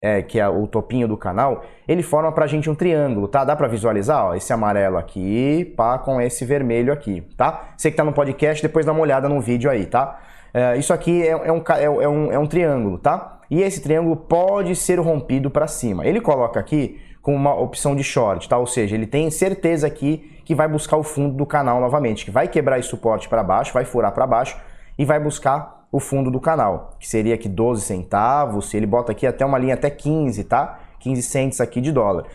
é, 0.00 0.22
que 0.22 0.38
é 0.38 0.48
o 0.48 0.66
topinho 0.66 1.08
do 1.08 1.16
canal, 1.16 1.64
ele 1.86 2.02
forma 2.02 2.30
pra 2.30 2.46
gente 2.46 2.70
um 2.70 2.74
triângulo, 2.74 3.26
tá? 3.26 3.44
Dá 3.44 3.56
pra 3.56 3.66
visualizar, 3.66 4.26
ó, 4.26 4.34
esse 4.34 4.52
amarelo 4.52 4.96
aqui, 4.96 5.64
pá, 5.76 5.98
com 5.98 6.20
esse 6.20 6.44
vermelho 6.44 6.92
aqui, 6.92 7.22
tá? 7.36 7.70
Você 7.76 7.90
que 7.90 7.96
tá 7.96 8.04
no 8.04 8.12
podcast, 8.12 8.62
depois 8.62 8.86
dá 8.86 8.92
uma 8.92 9.00
olhada 9.00 9.28
no 9.28 9.40
vídeo 9.40 9.70
aí, 9.70 9.86
tá? 9.86 10.20
É, 10.54 10.76
isso 10.76 10.92
aqui 10.92 11.22
é, 11.22 11.30
é, 11.30 11.52
um, 11.52 11.62
é, 11.68 11.84
é, 11.84 12.08
um, 12.08 12.32
é 12.32 12.38
um 12.38 12.46
triângulo, 12.46 12.98
tá? 12.98 13.40
E 13.50 13.62
esse 13.62 13.82
triângulo 13.82 14.16
pode 14.16 14.76
ser 14.76 15.00
rompido 15.00 15.50
para 15.50 15.66
cima. 15.66 16.06
Ele 16.06 16.20
coloca 16.20 16.60
aqui 16.60 17.00
com 17.20 17.34
uma 17.34 17.54
opção 17.54 17.96
de 17.96 18.04
short, 18.04 18.48
tá? 18.48 18.56
Ou 18.56 18.66
seja, 18.66 18.94
ele 18.94 19.06
tem 19.06 19.30
certeza 19.30 19.86
aqui 19.86 20.40
que 20.44 20.54
vai 20.54 20.68
buscar 20.68 20.96
o 20.96 21.02
fundo 21.02 21.34
do 21.34 21.44
canal 21.44 21.80
novamente, 21.80 22.24
que 22.24 22.30
vai 22.30 22.46
quebrar 22.48 22.78
esse 22.78 22.88
suporte 22.88 23.28
para 23.28 23.42
baixo, 23.42 23.72
vai 23.72 23.84
furar 23.84 24.12
para 24.12 24.26
baixo 24.26 24.56
e 24.98 25.04
vai 25.04 25.18
buscar 25.18 25.77
o 25.90 25.98
fundo 25.98 26.30
do 26.30 26.40
canal, 26.40 26.96
que 26.98 27.08
seria 27.08 27.34
aqui 27.34 27.48
12 27.48 27.82
centavos, 27.82 28.72
ele 28.74 28.86
bota 28.86 29.12
aqui 29.12 29.26
até 29.26 29.44
uma 29.44 29.58
linha 29.58 29.74
até 29.74 29.88
15, 29.88 30.44
tá? 30.44 30.80
15 31.00 31.22
cents 31.22 31.60
aqui 31.60 31.80
de 31.80 31.92
dólar. 31.92 32.26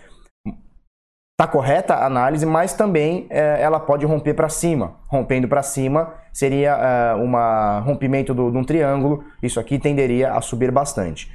Tá 1.38 1.48
correta 1.48 1.96
a 1.96 2.06
análise, 2.06 2.46
mas 2.46 2.74
também 2.74 3.28
é, 3.30 3.62
ela 3.62 3.80
pode 3.80 4.06
romper 4.06 4.34
para 4.34 4.50
cima. 4.50 4.96
Rompendo 5.08 5.48
para 5.48 5.64
cima 5.64 6.14
seria 6.32 6.76
é, 6.76 7.82
rompimento 7.82 8.34
do, 8.34 8.52
de 8.52 8.58
um 8.58 8.64
triângulo. 8.64 9.24
Isso 9.42 9.60
aqui 9.60 9.80
tenderia 9.80 10.34
a 10.34 10.42
subir 10.42 10.72
bastante. 10.72 11.32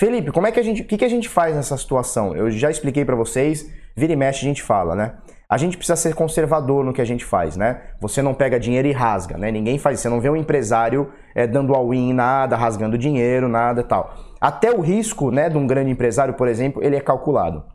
Felipe, 0.00 0.32
como 0.32 0.46
é 0.46 0.52
que 0.52 0.58
a 0.58 0.62
gente, 0.62 0.82
o 0.82 0.84
que, 0.84 0.96
que 0.96 1.04
a 1.04 1.08
gente 1.08 1.28
faz 1.28 1.54
nessa 1.54 1.76
situação? 1.76 2.34
Eu 2.34 2.50
já 2.50 2.70
expliquei 2.70 3.04
para 3.04 3.14
vocês. 3.14 3.70
Vira 3.94 4.14
e 4.14 4.16
mexe 4.16 4.44
a 4.44 4.48
gente 4.48 4.62
fala, 4.62 4.96
né? 4.96 5.14
A 5.52 5.58
gente 5.58 5.76
precisa 5.76 5.96
ser 5.96 6.14
conservador 6.14 6.82
no 6.82 6.94
que 6.94 7.02
a 7.02 7.04
gente 7.04 7.26
faz, 7.26 7.58
né? 7.58 7.82
Você 8.00 8.22
não 8.22 8.32
pega 8.32 8.58
dinheiro 8.58 8.88
e 8.88 8.92
rasga, 8.92 9.36
né? 9.36 9.50
Ninguém 9.50 9.78
faz 9.78 9.98
isso. 9.98 10.04
Você 10.04 10.08
não 10.08 10.18
vê 10.18 10.30
um 10.30 10.36
empresário 10.36 11.12
é, 11.34 11.46
dando 11.46 11.74
all-in 11.74 12.08
em 12.08 12.12
nada, 12.14 12.56
rasgando 12.56 12.96
dinheiro, 12.96 13.50
nada 13.50 13.82
e 13.82 13.84
tal. 13.84 14.14
Até 14.40 14.70
o 14.70 14.80
risco 14.80 15.30
né, 15.30 15.50
de 15.50 15.58
um 15.58 15.66
grande 15.66 15.90
empresário, 15.90 16.32
por 16.32 16.48
exemplo, 16.48 16.82
ele 16.82 16.96
é 16.96 17.00
calculado. 17.02 17.66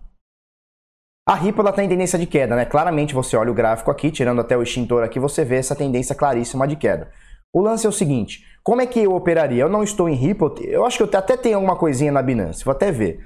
A 1.30 1.36
Ripple 1.36 1.70
está 1.70 1.84
em 1.84 1.88
tendência 1.88 2.18
de 2.18 2.26
queda, 2.26 2.56
né? 2.56 2.66
Claramente 2.66 3.14
você 3.14 3.38
olha 3.38 3.52
o 3.52 3.54
gráfico 3.54 3.92
aqui, 3.92 4.10
tirando 4.10 4.42
até 4.42 4.58
o 4.58 4.64
extintor 4.64 5.04
aqui, 5.04 5.20
você 5.20 5.46
vê 5.46 5.58
essa 5.58 5.76
tendência 5.76 6.16
claríssima 6.16 6.68
de 6.68 6.78
queda. 6.78 7.12
O 7.54 7.62
lance 7.62 7.86
é 7.86 7.90
o 7.90 7.94
seguinte, 7.94 8.44
como 8.64 8.82
é 8.82 8.88
que 8.88 9.02
eu 9.02 9.14
operaria? 9.14 9.62
Eu 9.62 9.70
não 9.70 9.84
estou 9.84 10.10
em 10.10 10.16
Ripple, 10.16 10.68
eu 10.68 10.84
acho 10.84 10.98
que 10.98 11.04
eu 11.04 11.20
até 11.20 11.38
tenho 11.38 11.58
alguma 11.58 11.76
coisinha 11.76 12.12
na 12.12 12.24
Binance, 12.24 12.66
vou 12.66 12.72
até 12.72 12.92
ver, 12.92 13.20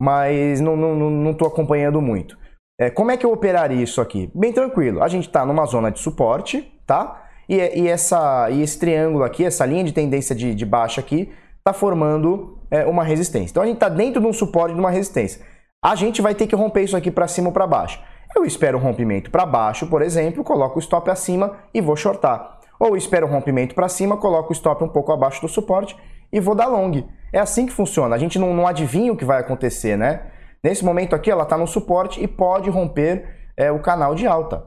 mas 0.00 0.60
não 0.60 0.74
estou 0.74 0.94
não, 0.94 1.10
não, 1.10 1.32
não 1.32 1.46
acompanhando 1.48 2.00
muito. 2.00 2.45
É, 2.78 2.90
como 2.90 3.10
é 3.10 3.16
que 3.16 3.24
eu 3.24 3.32
operaria 3.32 3.82
isso 3.82 4.00
aqui? 4.02 4.30
Bem 4.34 4.52
tranquilo. 4.52 5.02
A 5.02 5.08
gente 5.08 5.26
está 5.26 5.46
numa 5.46 5.64
zona 5.64 5.90
de 5.90 5.98
suporte, 5.98 6.70
tá? 6.86 7.24
E, 7.48 7.56
e, 7.56 7.88
essa, 7.88 8.50
e 8.50 8.60
esse 8.60 8.78
triângulo 8.78 9.24
aqui, 9.24 9.44
essa 9.44 9.64
linha 9.64 9.82
de 9.82 9.92
tendência 9.92 10.34
de, 10.34 10.54
de 10.54 10.66
baixa 10.66 11.00
aqui, 11.00 11.32
está 11.58 11.72
formando 11.72 12.58
é, 12.70 12.84
uma 12.84 13.02
resistência. 13.02 13.50
Então 13.50 13.62
a 13.62 13.66
gente 13.66 13.76
está 13.76 13.88
dentro 13.88 14.20
de 14.20 14.26
um 14.26 14.32
suporte 14.32 14.74
de 14.74 14.80
uma 14.80 14.90
resistência. 14.90 15.40
A 15.82 15.94
gente 15.94 16.20
vai 16.20 16.34
ter 16.34 16.46
que 16.46 16.54
romper 16.54 16.82
isso 16.82 16.96
aqui 16.96 17.10
para 17.10 17.26
cima 17.26 17.48
ou 17.48 17.52
para 17.52 17.66
baixo. 17.66 17.98
Eu 18.34 18.44
espero 18.44 18.76
um 18.76 18.80
rompimento 18.80 19.30
para 19.30 19.46
baixo, 19.46 19.86
por 19.86 20.02
exemplo, 20.02 20.44
coloco 20.44 20.76
o 20.76 20.82
stop 20.82 21.10
acima 21.10 21.56
e 21.72 21.80
vou 21.80 21.96
shortar. 21.96 22.58
Ou 22.78 22.94
espero 22.94 23.26
um 23.26 23.30
rompimento 23.30 23.74
para 23.74 23.88
cima, 23.88 24.18
coloco 24.18 24.50
o 24.50 24.52
stop 24.52 24.84
um 24.84 24.88
pouco 24.88 25.12
abaixo 25.12 25.40
do 25.40 25.48
suporte 25.48 25.96
e 26.30 26.40
vou 26.40 26.54
dar 26.54 26.66
long. 26.66 26.92
É 27.32 27.38
assim 27.38 27.64
que 27.64 27.72
funciona. 27.72 28.14
A 28.14 28.18
gente 28.18 28.38
não, 28.38 28.52
não 28.52 28.66
adivinha 28.66 29.12
o 29.12 29.16
que 29.16 29.24
vai 29.24 29.40
acontecer, 29.40 29.96
né? 29.96 30.24
Nesse 30.66 30.84
momento 30.84 31.14
aqui, 31.14 31.30
ela 31.30 31.44
está 31.44 31.56
no 31.56 31.64
suporte 31.64 32.20
e 32.20 32.26
pode 32.26 32.68
romper 32.68 33.24
é, 33.56 33.70
o 33.70 33.78
canal 33.78 34.16
de 34.16 34.26
alta. 34.26 34.64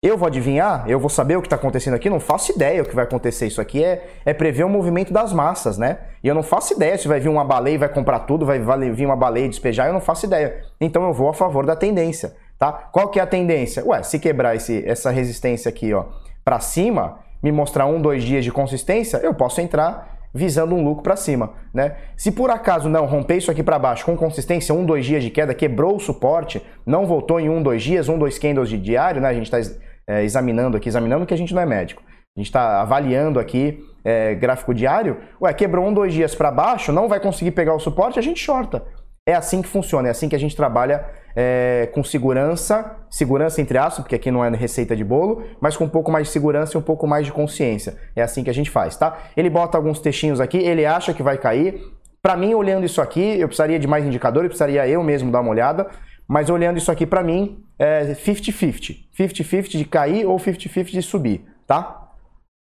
Eu 0.00 0.16
vou 0.16 0.28
adivinhar? 0.28 0.84
Eu 0.86 1.00
vou 1.00 1.10
saber 1.10 1.36
o 1.36 1.40
que 1.40 1.48
está 1.48 1.56
acontecendo 1.56 1.94
aqui? 1.94 2.08
Não 2.08 2.20
faço 2.20 2.52
ideia 2.52 2.80
o 2.80 2.86
que 2.86 2.94
vai 2.94 3.02
acontecer. 3.02 3.48
Isso 3.48 3.60
aqui 3.60 3.82
é, 3.82 4.06
é 4.24 4.32
prever 4.32 4.62
o 4.62 4.68
movimento 4.68 5.12
das 5.12 5.32
massas, 5.32 5.78
né? 5.78 5.98
E 6.22 6.28
eu 6.28 6.34
não 6.34 6.44
faço 6.44 6.74
ideia 6.74 6.96
se 6.96 7.08
vai 7.08 7.18
vir 7.18 7.28
uma 7.28 7.44
baleia 7.44 7.74
e 7.74 7.78
vai 7.78 7.88
comprar 7.88 8.20
tudo, 8.20 8.46
vai 8.46 8.60
vir 8.92 9.04
uma 9.04 9.16
baleia 9.16 9.46
e 9.46 9.48
despejar, 9.48 9.88
eu 9.88 9.92
não 9.92 10.00
faço 10.00 10.26
ideia. 10.26 10.62
Então 10.80 11.04
eu 11.04 11.12
vou 11.12 11.28
a 11.28 11.34
favor 11.34 11.66
da 11.66 11.74
tendência, 11.74 12.36
tá? 12.56 12.70
Qual 12.92 13.08
que 13.08 13.18
é 13.18 13.22
a 13.24 13.26
tendência? 13.26 13.84
Ué, 13.84 14.04
se 14.04 14.20
quebrar 14.20 14.54
esse, 14.54 14.88
essa 14.88 15.10
resistência 15.10 15.68
aqui, 15.68 15.92
ó, 15.92 16.04
para 16.44 16.60
cima, 16.60 17.18
me 17.42 17.50
mostrar 17.50 17.86
um, 17.86 18.00
dois 18.00 18.22
dias 18.22 18.44
de 18.44 18.52
consistência, 18.52 19.16
eu 19.16 19.34
posso 19.34 19.60
entrar 19.60 20.15
visando 20.36 20.74
um 20.74 20.84
lucro 20.84 21.02
para 21.02 21.16
cima, 21.16 21.54
né? 21.72 21.96
Se 22.16 22.30
por 22.30 22.50
acaso 22.50 22.88
não 22.88 23.06
romper 23.06 23.38
isso 23.38 23.50
aqui 23.50 23.62
para 23.62 23.78
baixo 23.78 24.04
com 24.04 24.16
consistência, 24.16 24.74
um, 24.74 24.84
dois 24.84 25.04
dias 25.04 25.24
de 25.24 25.30
queda, 25.30 25.54
quebrou 25.54 25.96
o 25.96 26.00
suporte, 26.00 26.62
não 26.84 27.06
voltou 27.06 27.40
em 27.40 27.48
um, 27.48 27.62
dois 27.62 27.82
dias, 27.82 28.08
um, 28.08 28.18
dois 28.18 28.38
candles 28.38 28.68
de 28.68 28.78
diário, 28.78 29.20
né? 29.20 29.28
A 29.28 29.34
gente 29.34 29.52
está 29.52 29.74
é, 30.06 30.22
examinando 30.22 30.76
aqui, 30.76 30.88
examinando 30.88 31.26
que 31.26 31.34
a 31.34 31.38
gente 31.38 31.54
não 31.54 31.62
é 31.62 31.66
médico. 31.66 32.02
A 32.36 32.40
gente 32.40 32.48
está 32.48 32.82
avaliando 32.82 33.40
aqui 33.40 33.82
é, 34.04 34.34
gráfico 34.34 34.74
diário. 34.74 35.16
Ué, 35.40 35.52
quebrou 35.54 35.86
um, 35.86 35.92
dois 35.92 36.12
dias 36.12 36.34
para 36.34 36.50
baixo, 36.50 36.92
não 36.92 37.08
vai 37.08 37.18
conseguir 37.18 37.52
pegar 37.52 37.74
o 37.74 37.80
suporte, 37.80 38.18
a 38.18 38.22
gente 38.22 38.38
shorta. 38.38 38.84
É 39.26 39.34
assim 39.34 39.62
que 39.62 39.68
funciona, 39.68 40.06
é 40.06 40.10
assim 40.10 40.28
que 40.28 40.36
a 40.36 40.38
gente 40.38 40.54
trabalha 40.54 41.04
é, 41.36 41.90
com 41.92 42.02
segurança, 42.02 42.96
segurança 43.10 43.60
entre 43.60 43.76
aspas, 43.76 43.98
porque 43.98 44.14
aqui 44.14 44.30
não 44.30 44.42
é 44.42 44.48
receita 44.56 44.96
de 44.96 45.04
bolo, 45.04 45.44
mas 45.60 45.76
com 45.76 45.84
um 45.84 45.88
pouco 45.88 46.10
mais 46.10 46.28
de 46.28 46.32
segurança 46.32 46.76
e 46.76 46.78
um 46.78 46.82
pouco 46.82 47.06
mais 47.06 47.26
de 47.26 47.32
consciência. 47.32 47.98
É 48.16 48.22
assim 48.22 48.42
que 48.42 48.48
a 48.48 48.54
gente 48.54 48.70
faz, 48.70 48.96
tá? 48.96 49.18
Ele 49.36 49.50
bota 49.50 49.76
alguns 49.76 50.00
textinhos 50.00 50.40
aqui, 50.40 50.56
ele 50.56 50.86
acha 50.86 51.12
que 51.12 51.22
vai 51.22 51.36
cair. 51.36 51.78
Para 52.22 52.36
mim, 52.36 52.54
olhando 52.54 52.86
isso 52.86 53.02
aqui, 53.02 53.38
eu 53.38 53.46
precisaria 53.46 53.78
de 53.78 53.86
mais 53.86 54.04
indicador, 54.06 54.44
eu 54.44 54.48
precisaria 54.48 54.88
eu 54.88 55.02
mesmo 55.02 55.30
dar 55.30 55.40
uma 55.40 55.50
olhada, 55.50 55.86
mas 56.26 56.48
olhando 56.48 56.78
isso 56.78 56.90
aqui 56.90 57.06
para 57.06 57.22
mim, 57.22 57.62
é 57.78 58.14
50-50. 58.14 58.96
50-50 59.16 59.76
de 59.76 59.84
cair 59.84 60.26
ou 60.26 60.38
50-50 60.38 60.84
de 60.90 61.02
subir, 61.02 61.44
tá? 61.66 62.02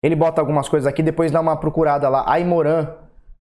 Ele 0.04 0.14
bota 0.14 0.40
algumas 0.40 0.68
coisas 0.68 0.86
aqui, 0.86 1.02
depois 1.02 1.32
dá 1.32 1.40
uma 1.40 1.56
procurada 1.56 2.08
lá. 2.08 2.24
Aimoran. 2.28 2.88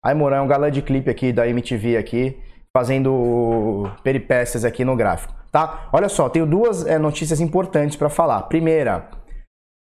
Aimoran 0.03 0.38
é 0.38 0.41
um 0.41 0.48
galã 0.48 0.72
de 0.72 0.81
clipe 0.81 1.10
aqui 1.10 1.31
da 1.31 1.48
MTV 1.48 1.98
aqui 1.98 2.38
fazendo 2.75 3.89
peripécias 4.03 4.65
aqui 4.65 4.84
no 4.84 4.96
gráfico, 4.96 5.34
tá? 5.51 5.88
Olha 5.94 6.10
só, 6.10 6.27
tenho 6.27 6.46
duas 6.46 6.86
é, 6.88 6.98
notícias 6.98 7.39
importantes 7.39 7.96
para 7.96 8.10
falar. 8.10 8.42
Primeira, 8.44 9.10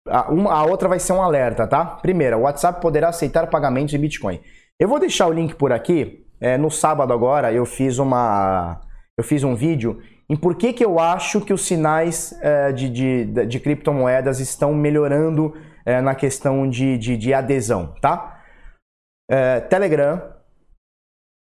a, 0.07 0.31
uma, 0.31 0.51
a 0.51 0.65
outra 0.65 0.89
vai 0.89 0.99
ser 0.99 1.13
um 1.13 1.21
alerta, 1.21 1.67
tá? 1.67 1.85
Primeira, 1.85 2.35
o 2.35 2.41
WhatsApp 2.41 2.81
poderá 2.81 3.09
aceitar 3.09 3.47
pagamentos 3.47 3.93
em 3.93 3.99
Bitcoin. 3.99 4.41
Eu 4.79 4.87
vou 4.87 4.99
deixar 4.99 5.27
o 5.27 5.33
link 5.33 5.53
por 5.55 5.71
aqui. 5.71 6.25
É, 6.41 6.57
no 6.57 6.71
sábado 6.71 7.11
agora 7.13 7.51
eu 7.51 7.65
fiz 7.65 7.99
uma, 7.99 8.79
eu 9.17 9.23
fiz 9.23 9.43
um 9.43 9.53
vídeo 9.53 10.01
em 10.29 10.37
por 10.37 10.55
que, 10.55 10.71
que 10.71 10.85
eu 10.85 10.97
acho 10.97 11.41
que 11.41 11.51
os 11.51 11.65
sinais 11.65 12.33
é, 12.41 12.71
de, 12.71 12.89
de, 12.89 13.45
de, 13.45 13.59
criptomoedas 13.59 14.39
estão 14.39 14.73
melhorando 14.73 15.53
é, 15.85 15.99
na 15.99 16.15
questão 16.15 16.69
de, 16.69 16.97
de, 16.97 17.17
de 17.17 17.33
adesão, 17.33 17.93
tá? 18.01 18.37
Telegram, 19.69 20.19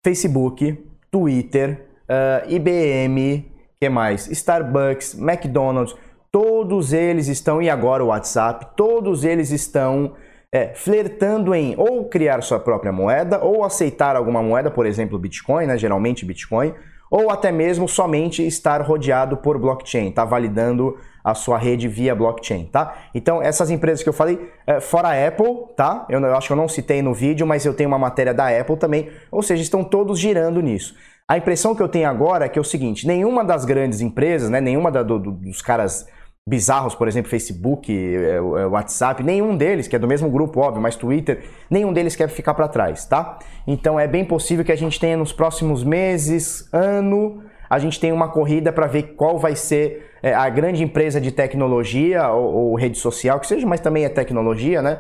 Facebook, 0.04 0.95
Twitter, 1.16 1.88
uh, 2.10 2.46
eh, 2.46 2.56
IBM, 2.56 3.50
que 3.80 3.88
mais? 3.88 4.28
Starbucks, 4.28 5.18
McDonald's, 5.18 5.96
todos 6.30 6.92
eles 6.92 7.30
estão, 7.30 7.62
e 7.62 7.70
agora 7.70 8.04
o 8.04 8.08
WhatsApp, 8.08 8.76
todos 8.76 9.24
eles 9.24 9.50
estão 9.50 10.12
é, 10.52 10.74
flertando 10.74 11.56
em 11.56 11.74
ou 11.78 12.04
criar 12.10 12.42
sua 12.42 12.60
própria 12.60 12.92
moeda, 12.92 13.40
ou 13.42 13.64
aceitar 13.64 14.18
alguma 14.18 14.44
moeda, 14.44 14.70
por 14.70 14.86
exemplo, 14.86 15.18
Bitcoin, 15.18 15.68
né, 15.68 15.78
geralmente 15.78 16.26
Bitcoin, 16.26 16.74
ou 17.10 17.32
até 17.32 17.50
mesmo 17.50 17.88
somente 17.88 18.46
estar 18.46 18.82
rodeado 18.82 19.38
por 19.38 19.58
blockchain, 19.58 20.12
tá 20.12 20.26
validando 20.26 20.98
a 21.26 21.34
sua 21.34 21.58
rede 21.58 21.88
via 21.88 22.14
blockchain, 22.14 22.66
tá? 22.66 22.94
Então, 23.12 23.42
essas 23.42 23.72
empresas 23.72 24.04
que 24.04 24.08
eu 24.08 24.14
falei, 24.14 24.48
é, 24.68 24.80
fora 24.80 25.08
a 25.08 25.28
Apple, 25.28 25.74
tá? 25.76 26.06
Eu, 26.08 26.22
eu 26.22 26.36
acho 26.36 26.46
que 26.46 26.54
eu 26.54 26.58
não 26.58 26.68
citei 26.68 27.02
no 27.02 27.16
vídeo, 27.16 27.48
mas 27.48 27.66
eu 27.66 27.74
tenho 27.74 27.90
uma 27.90 27.98
matéria 27.98 28.32
da 28.32 28.48
Apple 28.48 28.78
também, 28.78 29.10
ou 29.32 29.42
seja, 29.42 29.64
estão 29.64 29.84
todos 29.84 30.20
girando 30.20 30.62
nisso. 30.62 30.96
A 31.28 31.36
impressão 31.36 31.74
que 31.74 31.82
eu 31.82 31.90
tenho 31.90 32.08
agora 32.08 32.46
é 32.46 32.50
que 32.50 32.60
é 32.60 32.62
o 32.62 32.64
seguinte, 32.64 33.08
nenhuma 33.08 33.44
das 33.44 33.66
grandes 33.66 34.02
empresas, 34.02 34.52
né, 34.52 34.62
nenhuma 34.62 34.92
da, 34.92 35.02
do, 35.02 35.18
dos 35.18 35.64
caras 35.64 36.06
bizarros, 36.48 36.94
por 36.94 37.08
exemplo, 37.08 37.32
Facebook, 37.32 37.92
é, 37.92 38.36
é, 38.36 38.40
WhatsApp, 38.40 39.24
nenhum 39.24 39.58
deles, 39.58 39.88
que 39.88 39.96
é 39.96 40.00
do 40.00 40.08
mesmo 40.08 40.30
grupo, 40.30 40.60
óbvio, 40.60 40.80
mas 40.80 40.96
Twitter, 40.96 41.44
nenhum 41.72 41.92
deles 41.92 42.16
quer 42.16 42.30
ficar 42.30 42.54
para 42.54 42.68
trás, 42.68 43.04
tá? 43.04 43.40
Então 43.66 44.00
é 44.00 44.08
bem 44.08 44.24
possível 44.24 44.64
que 44.64 44.72
a 44.72 44.78
gente 44.78 45.00
tenha 45.00 45.18
nos 45.18 45.34
próximos 45.34 45.84
meses, 45.84 46.70
ano, 46.72 47.42
a 47.70 47.80
gente 47.80 48.00
tenha 48.00 48.14
uma 48.14 48.30
corrida 48.30 48.72
para 48.72 48.88
ver 48.88 49.16
qual 49.16 49.38
vai 49.38 49.56
ser 49.56 50.12
é, 50.22 50.34
a 50.34 50.50
grande 50.50 50.84
empresa 50.84 51.20
de 51.20 51.32
tecnologia 51.32 52.30
ou, 52.30 52.72
ou, 52.72 52.76
rede 52.76 52.98
social, 52.98 53.40
que 53.40 53.48
seja, 53.48 53.66
mas 53.66 53.80
também 53.80 54.06
é 54.06 54.10
tecnologia, 54.10 54.82
né? 54.82 55.00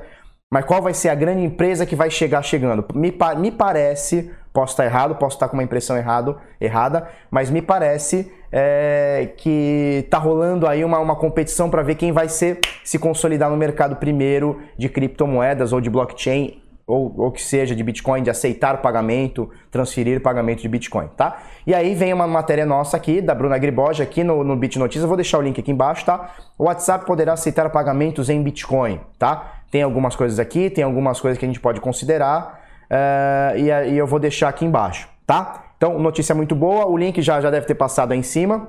Mas 0.51 0.65
qual 0.65 0.81
vai 0.81 0.93
ser 0.93 1.09
a 1.09 1.15
grande 1.15 1.43
empresa 1.43 1.85
que 1.85 1.95
vai 1.95 2.09
chegar 2.09 2.41
chegando? 2.43 2.85
Me, 2.93 3.13
me 3.37 3.51
parece, 3.51 4.31
posso 4.53 4.73
estar 4.73 4.85
errado, 4.85 5.15
posso 5.15 5.35
estar 5.35 5.47
com 5.47 5.57
uma 5.57 5.63
impressão 5.63 5.97
errado, 5.97 6.39
errada, 6.61 7.07
mas 7.31 7.49
me 7.49 7.61
parece 7.61 8.31
é, 8.51 9.31
que 9.37 10.03
está 10.05 10.17
rolando 10.17 10.67
aí 10.67 10.85
uma, 10.85 10.99
uma 10.99 11.15
competição 11.15 11.69
para 11.69 11.81
ver 11.81 11.95
quem 11.95 12.11
vai 12.11 12.29
ser, 12.29 12.59
se 12.83 12.97
consolidar 12.97 13.49
no 13.49 13.57
mercado 13.57 13.95
primeiro 13.97 14.61
de 14.77 14.87
criptomoedas 14.87 15.73
ou 15.73 15.81
de 15.81 15.89
blockchain 15.89 16.61
ou, 16.87 17.13
ou 17.17 17.31
que 17.31 17.41
seja 17.41 17.75
de 17.75 17.83
Bitcoin, 17.83 18.21
de 18.21 18.29
aceitar 18.29 18.81
pagamento, 18.81 19.49
transferir 19.71 20.21
pagamento 20.21 20.61
de 20.61 20.69
Bitcoin, 20.69 21.07
tá? 21.17 21.39
E 21.65 21.73
aí 21.73 21.95
vem 21.95 22.13
uma 22.13 22.27
matéria 22.27 22.65
nossa 22.65 22.95
aqui, 22.95 23.21
da 23.21 23.33
Bruna 23.33 23.57
Griboge, 23.57 24.03
aqui 24.03 24.23
no, 24.23 24.43
no 24.43 24.55
Bit 24.55 24.77
Notícias, 24.77 25.05
vou 25.05 25.17
deixar 25.17 25.39
o 25.39 25.41
link 25.41 25.59
aqui 25.59 25.71
embaixo, 25.71 26.05
tá? 26.05 26.35
O 26.57 26.65
WhatsApp 26.65 27.05
poderá 27.05 27.33
aceitar 27.33 27.69
pagamentos 27.71 28.29
em 28.29 28.41
Bitcoin, 28.41 29.01
tá? 29.17 29.61
Tem 29.71 29.81
algumas 29.81 30.15
coisas 30.15 30.39
aqui, 30.39 30.69
tem 30.69 30.83
algumas 30.83 31.19
coisas 31.19 31.39
que 31.39 31.45
a 31.45 31.47
gente 31.47 31.59
pode 31.59 31.81
considerar, 31.81 32.61
uh, 32.89 33.57
e, 33.57 33.93
e 33.93 33.97
eu 33.97 34.05
vou 34.05 34.19
deixar 34.19 34.49
aqui 34.49 34.63
embaixo, 34.63 35.09
tá? 35.25 35.63
Então, 35.77 35.97
notícia 35.99 36.35
muito 36.35 36.55
boa, 36.55 36.85
o 36.85 36.95
link 36.95 37.21
já, 37.21 37.41
já 37.41 37.49
deve 37.49 37.65
ter 37.65 37.75
passado 37.75 38.11
aí 38.11 38.19
em 38.19 38.23
cima 38.23 38.67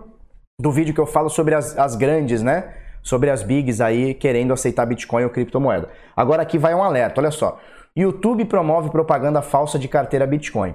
do 0.59 0.73
vídeo 0.73 0.95
que 0.95 1.01
eu 1.01 1.07
falo 1.07 1.29
sobre 1.29 1.55
as, 1.55 1.79
as 1.79 1.95
grandes, 1.95 2.43
né? 2.43 2.73
Sobre 3.03 3.31
as 3.31 3.43
bigs 3.43 3.81
aí 3.81 4.15
querendo 4.15 4.53
aceitar 4.53 4.87
Bitcoin 4.87 5.23
ou 5.25 5.31
criptomoeda. 5.31 5.89
Agora 6.17 6.43
aqui 6.43 6.59
vai 6.59 6.75
um 6.75 6.83
alerta, 6.83 7.21
olha 7.21 7.31
só. 7.31 7.61
YouTube 7.97 8.45
promove 8.45 8.91
propaganda 8.91 9.41
falsa 9.41 9.79
de 9.79 9.89
carteira 9.89 10.27
Bitcoin. 10.27 10.75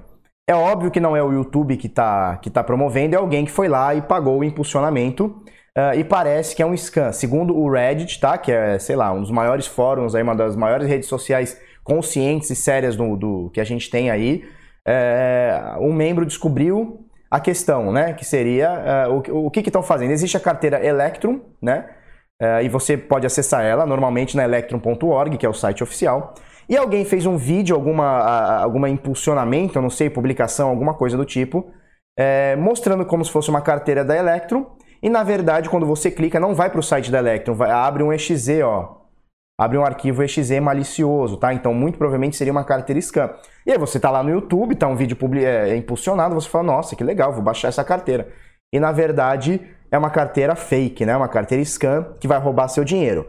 É 0.49 0.55
óbvio 0.55 0.89
que 0.89 0.99
não 0.99 1.15
é 1.15 1.21
o 1.21 1.31
YouTube 1.31 1.77
que 1.77 1.87
está 1.87 2.37
que 2.37 2.49
tá 2.49 2.63
promovendo, 2.63 3.15
é 3.15 3.17
alguém 3.17 3.45
que 3.45 3.51
foi 3.51 3.67
lá 3.67 3.93
e 3.93 4.01
pagou 4.01 4.39
o 4.39 4.43
impulsionamento 4.43 5.27
uh, 5.77 5.95
e 5.95 6.03
parece 6.03 6.55
que 6.55 6.61
é 6.61 6.65
um 6.65 6.75
scam. 6.75 7.11
Segundo 7.11 7.55
o 7.55 7.71
Reddit, 7.71 8.19
tá? 8.19 8.37
que 8.37 8.51
é, 8.51 8.79
sei 8.79 8.95
lá, 8.95 9.11
um 9.11 9.21
dos 9.21 9.31
maiores 9.31 9.67
fóruns, 9.67 10.15
aí, 10.15 10.23
uma 10.23 10.35
das 10.35 10.55
maiores 10.55 10.87
redes 10.87 11.07
sociais 11.07 11.59
conscientes 11.83 12.49
e 12.49 12.55
sérias 12.55 12.95
do, 12.95 13.15
do 13.15 13.49
que 13.53 13.61
a 13.61 13.63
gente 13.63 13.89
tem 13.89 14.09
aí, 14.09 14.43
é, 14.85 15.75
um 15.79 15.93
membro 15.93 16.25
descobriu 16.25 17.05
a 17.29 17.39
questão, 17.39 17.91
né? 17.91 18.13
Que 18.13 18.25
seria 18.25 19.07
uh, 19.07 19.33
o, 19.33 19.45
o 19.45 19.51
que 19.51 19.61
estão 19.61 19.81
fazendo. 19.81 20.11
Existe 20.11 20.35
a 20.35 20.39
carteira 20.39 20.85
Electrum, 20.85 21.39
né? 21.61 21.85
Uh, 22.41 22.61
e 22.63 22.67
você 22.67 22.97
pode 22.97 23.25
acessar 23.25 23.63
ela 23.63 23.85
normalmente 23.85 24.35
na 24.35 24.43
electrum.org, 24.43 25.37
que 25.37 25.45
é 25.45 25.49
o 25.49 25.53
site 25.53 25.83
oficial. 25.83 26.33
E 26.71 26.77
alguém 26.77 27.03
fez 27.03 27.25
um 27.25 27.35
vídeo, 27.35 27.75
alguma, 27.75 28.05
alguma 28.61 28.89
impulsionamento, 28.89 29.77
eu 29.77 29.81
não 29.81 29.89
sei, 29.89 30.09
publicação, 30.09 30.69
alguma 30.69 30.93
coisa 30.93 31.17
do 31.17 31.25
tipo, 31.25 31.69
é, 32.17 32.55
mostrando 32.55 33.05
como 33.05 33.25
se 33.25 33.29
fosse 33.29 33.49
uma 33.49 33.59
carteira 33.59 34.05
da 34.05 34.15
Electrum. 34.15 34.65
E 35.03 35.09
na 35.09 35.21
verdade, 35.21 35.69
quando 35.69 35.85
você 35.85 36.09
clica, 36.09 36.39
não 36.39 36.55
vai 36.55 36.69
para 36.69 36.79
o 36.79 36.83
site 36.83 37.11
da 37.11 37.19
Electrum, 37.19 37.55
vai, 37.55 37.69
abre 37.69 38.03
um 38.03 38.13
exe, 38.13 38.63
ó. 38.63 39.01
Abre 39.59 39.77
um 39.77 39.83
arquivo 39.83 40.23
exe 40.23 40.61
malicioso, 40.61 41.35
tá? 41.35 41.53
Então, 41.53 41.73
muito 41.73 41.97
provavelmente 41.97 42.37
seria 42.37 42.53
uma 42.53 42.63
carteira 42.63 43.01
scam. 43.01 43.29
E 43.65 43.71
aí 43.73 43.77
você 43.77 43.99
tá 43.99 44.09
lá 44.09 44.23
no 44.23 44.29
YouTube, 44.29 44.73
tá 44.73 44.87
um 44.87 44.95
vídeo 44.95 45.17
é, 45.45 45.75
impulsionado, 45.75 46.33
você 46.33 46.47
fala, 46.47 46.63
nossa, 46.63 46.95
que 46.95 47.03
legal, 47.03 47.33
vou 47.33 47.43
baixar 47.43 47.67
essa 47.67 47.83
carteira. 47.83 48.29
E 48.73 48.79
na 48.79 48.93
verdade, 48.93 49.59
é 49.91 49.97
uma 49.97 50.09
carteira 50.09 50.55
fake, 50.55 51.05
né? 51.05 51.17
Uma 51.17 51.27
carteira 51.27 51.61
scam 51.65 52.15
que 52.17 52.29
vai 52.29 52.39
roubar 52.39 52.69
seu 52.69 52.85
dinheiro. 52.85 53.27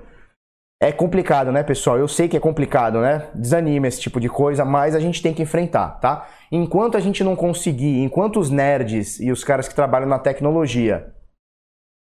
É 0.83 0.91
complicado, 0.91 1.53
né, 1.53 1.63
pessoal? 1.63 1.97
Eu 1.97 2.09
sei 2.09 2.27
que 2.27 2.37
é 2.37 2.41
complicado, 2.41 3.01
né? 3.01 3.29
Desanima 3.33 3.87
esse 3.87 4.01
tipo 4.01 4.19
de 4.19 4.29
coisa, 4.29 4.65
mas 4.65 4.97
a 4.97 4.99
gente 4.99 5.23
tem 5.23 5.33
que 5.33 5.41
enfrentar, 5.41 6.01
tá? 6.01 6.27
Enquanto 6.51 6.97
a 6.97 7.01
gente 7.01 7.23
não 7.23 7.37
conseguir, 7.37 8.03
enquanto 8.03 8.41
os 8.41 8.51
nerds 8.51 9.21
e 9.21 9.31
os 9.31 9.45
caras 9.45 9.69
que 9.69 9.77
trabalham 9.77 10.09
na 10.09 10.19
tecnologia 10.19 11.15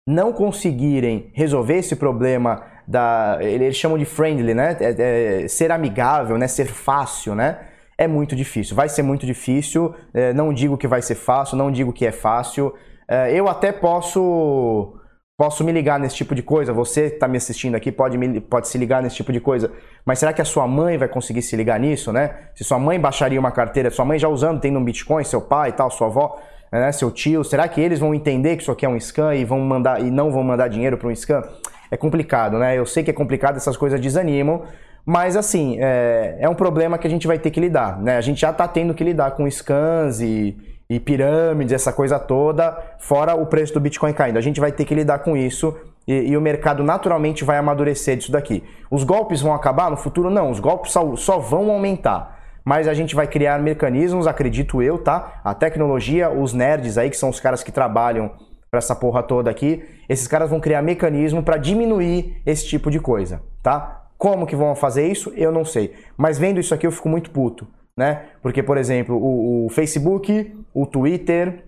não 0.08 0.32
conseguirem 0.32 1.32
resolver 1.34 1.78
esse 1.78 1.96
problema 1.96 2.62
da. 2.86 3.38
Eles 3.40 3.74
chamam 3.74 3.98
de 3.98 4.04
friendly, 4.04 4.54
né? 4.54 4.76
É, 4.78 5.42
é, 5.42 5.48
ser 5.48 5.72
amigável, 5.72 6.38
né? 6.38 6.46
Ser 6.46 6.66
fácil, 6.66 7.34
né? 7.34 7.58
É 7.98 8.06
muito 8.06 8.36
difícil. 8.36 8.76
Vai 8.76 8.88
ser 8.88 9.02
muito 9.02 9.26
difícil. 9.26 9.92
É, 10.14 10.32
não 10.32 10.54
digo 10.54 10.78
que 10.78 10.86
vai 10.86 11.02
ser 11.02 11.16
fácil, 11.16 11.58
não 11.58 11.68
digo 11.68 11.92
que 11.92 12.06
é 12.06 12.12
fácil. 12.12 12.72
É, 13.08 13.32
eu 13.34 13.48
até 13.48 13.72
posso 13.72 14.97
Posso 15.38 15.62
me 15.62 15.70
ligar 15.70 16.00
nesse 16.00 16.16
tipo 16.16 16.34
de 16.34 16.42
coisa? 16.42 16.72
Você 16.72 17.10
que 17.10 17.14
está 17.14 17.28
me 17.28 17.36
assistindo 17.36 17.76
aqui 17.76 17.92
pode, 17.92 18.18
me, 18.18 18.40
pode 18.40 18.66
se 18.66 18.76
ligar 18.76 19.00
nesse 19.00 19.14
tipo 19.14 19.32
de 19.32 19.38
coisa. 19.38 19.70
Mas 20.04 20.18
será 20.18 20.32
que 20.32 20.42
a 20.42 20.44
sua 20.44 20.66
mãe 20.66 20.98
vai 20.98 21.06
conseguir 21.06 21.42
se 21.42 21.54
ligar 21.54 21.78
nisso, 21.78 22.12
né? 22.12 22.48
Se 22.56 22.64
sua 22.64 22.76
mãe 22.76 22.98
baixaria 22.98 23.38
uma 23.38 23.52
carteira, 23.52 23.88
sua 23.88 24.04
mãe 24.04 24.18
já 24.18 24.26
usando, 24.28 24.60
tendo 24.60 24.80
um 24.80 24.84
Bitcoin, 24.84 25.22
seu 25.22 25.40
pai 25.40 25.68
e 25.68 25.72
tal, 25.74 25.92
sua 25.92 26.08
avó, 26.08 26.40
né, 26.72 26.90
seu 26.90 27.08
tio, 27.12 27.44
será 27.44 27.68
que 27.68 27.80
eles 27.80 28.00
vão 28.00 28.12
entender 28.12 28.56
que 28.56 28.62
isso 28.62 28.72
aqui 28.72 28.84
é 28.84 28.88
um 28.88 28.98
scam 28.98 29.32
e 29.32 29.44
vão 29.44 29.60
mandar 29.60 30.02
e 30.02 30.10
não 30.10 30.32
vão 30.32 30.42
mandar 30.42 30.66
dinheiro 30.66 30.98
para 30.98 31.06
um 31.06 31.14
scam? 31.14 31.40
É 31.88 31.96
complicado, 31.96 32.58
né? 32.58 32.76
Eu 32.76 32.84
sei 32.84 33.04
que 33.04 33.10
é 33.10 33.14
complicado, 33.14 33.58
essas 33.58 33.76
coisas 33.76 34.00
desanimam, 34.00 34.64
mas 35.06 35.36
assim, 35.36 35.76
é, 35.78 36.36
é 36.40 36.48
um 36.48 36.54
problema 36.56 36.98
que 36.98 37.06
a 37.06 37.10
gente 37.10 37.28
vai 37.28 37.38
ter 37.38 37.52
que 37.52 37.60
lidar, 37.60 38.02
né? 38.02 38.16
A 38.16 38.20
gente 38.20 38.40
já 38.40 38.50
está 38.50 38.66
tendo 38.66 38.92
que 38.92 39.04
lidar 39.04 39.30
com 39.36 39.48
scams 39.48 40.20
e 40.20 40.58
e 40.90 40.98
pirâmides, 40.98 41.72
essa 41.74 41.92
coisa 41.92 42.18
toda, 42.18 42.76
fora 42.98 43.34
o 43.34 43.44
preço 43.44 43.74
do 43.74 43.80
Bitcoin 43.80 44.12
caindo. 44.14 44.38
A 44.38 44.40
gente 44.40 44.58
vai 44.58 44.72
ter 44.72 44.86
que 44.86 44.94
lidar 44.94 45.18
com 45.18 45.36
isso 45.36 45.76
e, 46.06 46.30
e, 46.30 46.36
o 46.36 46.40
mercado 46.40 46.82
naturalmente 46.82 47.44
vai 47.44 47.58
amadurecer 47.58 48.16
disso 48.16 48.32
daqui. 48.32 48.64
Os 48.90 49.04
golpes 49.04 49.42
vão 49.42 49.52
acabar 49.52 49.90
no 49.90 49.98
futuro? 49.98 50.30
Não, 50.30 50.50
os 50.50 50.58
golpes 50.58 50.92
só, 50.92 51.14
só 51.16 51.38
vão 51.38 51.70
aumentar. 51.70 52.38
Mas 52.64 52.88
a 52.88 52.94
gente 52.94 53.14
vai 53.14 53.26
criar 53.26 53.58
mecanismos, 53.60 54.26
acredito 54.26 54.82
eu, 54.82 54.98
tá? 54.98 55.40
A 55.44 55.52
tecnologia, 55.52 56.30
os 56.30 56.54
nerds 56.54 56.96
aí, 56.96 57.10
que 57.10 57.16
são 57.16 57.28
os 57.28 57.38
caras 57.38 57.62
que 57.62 57.70
trabalham 57.70 58.30
para 58.70 58.78
essa 58.78 58.94
porra 58.94 59.22
toda 59.22 59.50
aqui, 59.50 59.84
esses 60.08 60.26
caras 60.26 60.48
vão 60.48 60.60
criar 60.60 60.82
mecanismo 60.82 61.42
para 61.42 61.56
diminuir 61.58 62.40
esse 62.44 62.66
tipo 62.66 62.90
de 62.90 62.98
coisa, 62.98 63.42
tá? 63.62 64.04
Como 64.16 64.46
que 64.46 64.56
vão 64.56 64.74
fazer 64.74 65.06
isso? 65.06 65.32
Eu 65.36 65.52
não 65.52 65.64
sei. 65.64 65.94
Mas 66.16 66.38
vendo 66.38 66.58
isso 66.58 66.74
aqui 66.74 66.86
eu 66.86 66.92
fico 66.92 67.08
muito 67.08 67.30
puto 67.30 67.66
né? 67.98 68.22
Porque, 68.40 68.62
por 68.62 68.78
exemplo, 68.78 69.16
o, 69.16 69.66
o 69.66 69.68
Facebook, 69.70 70.56
o 70.72 70.86
Twitter, 70.86 71.64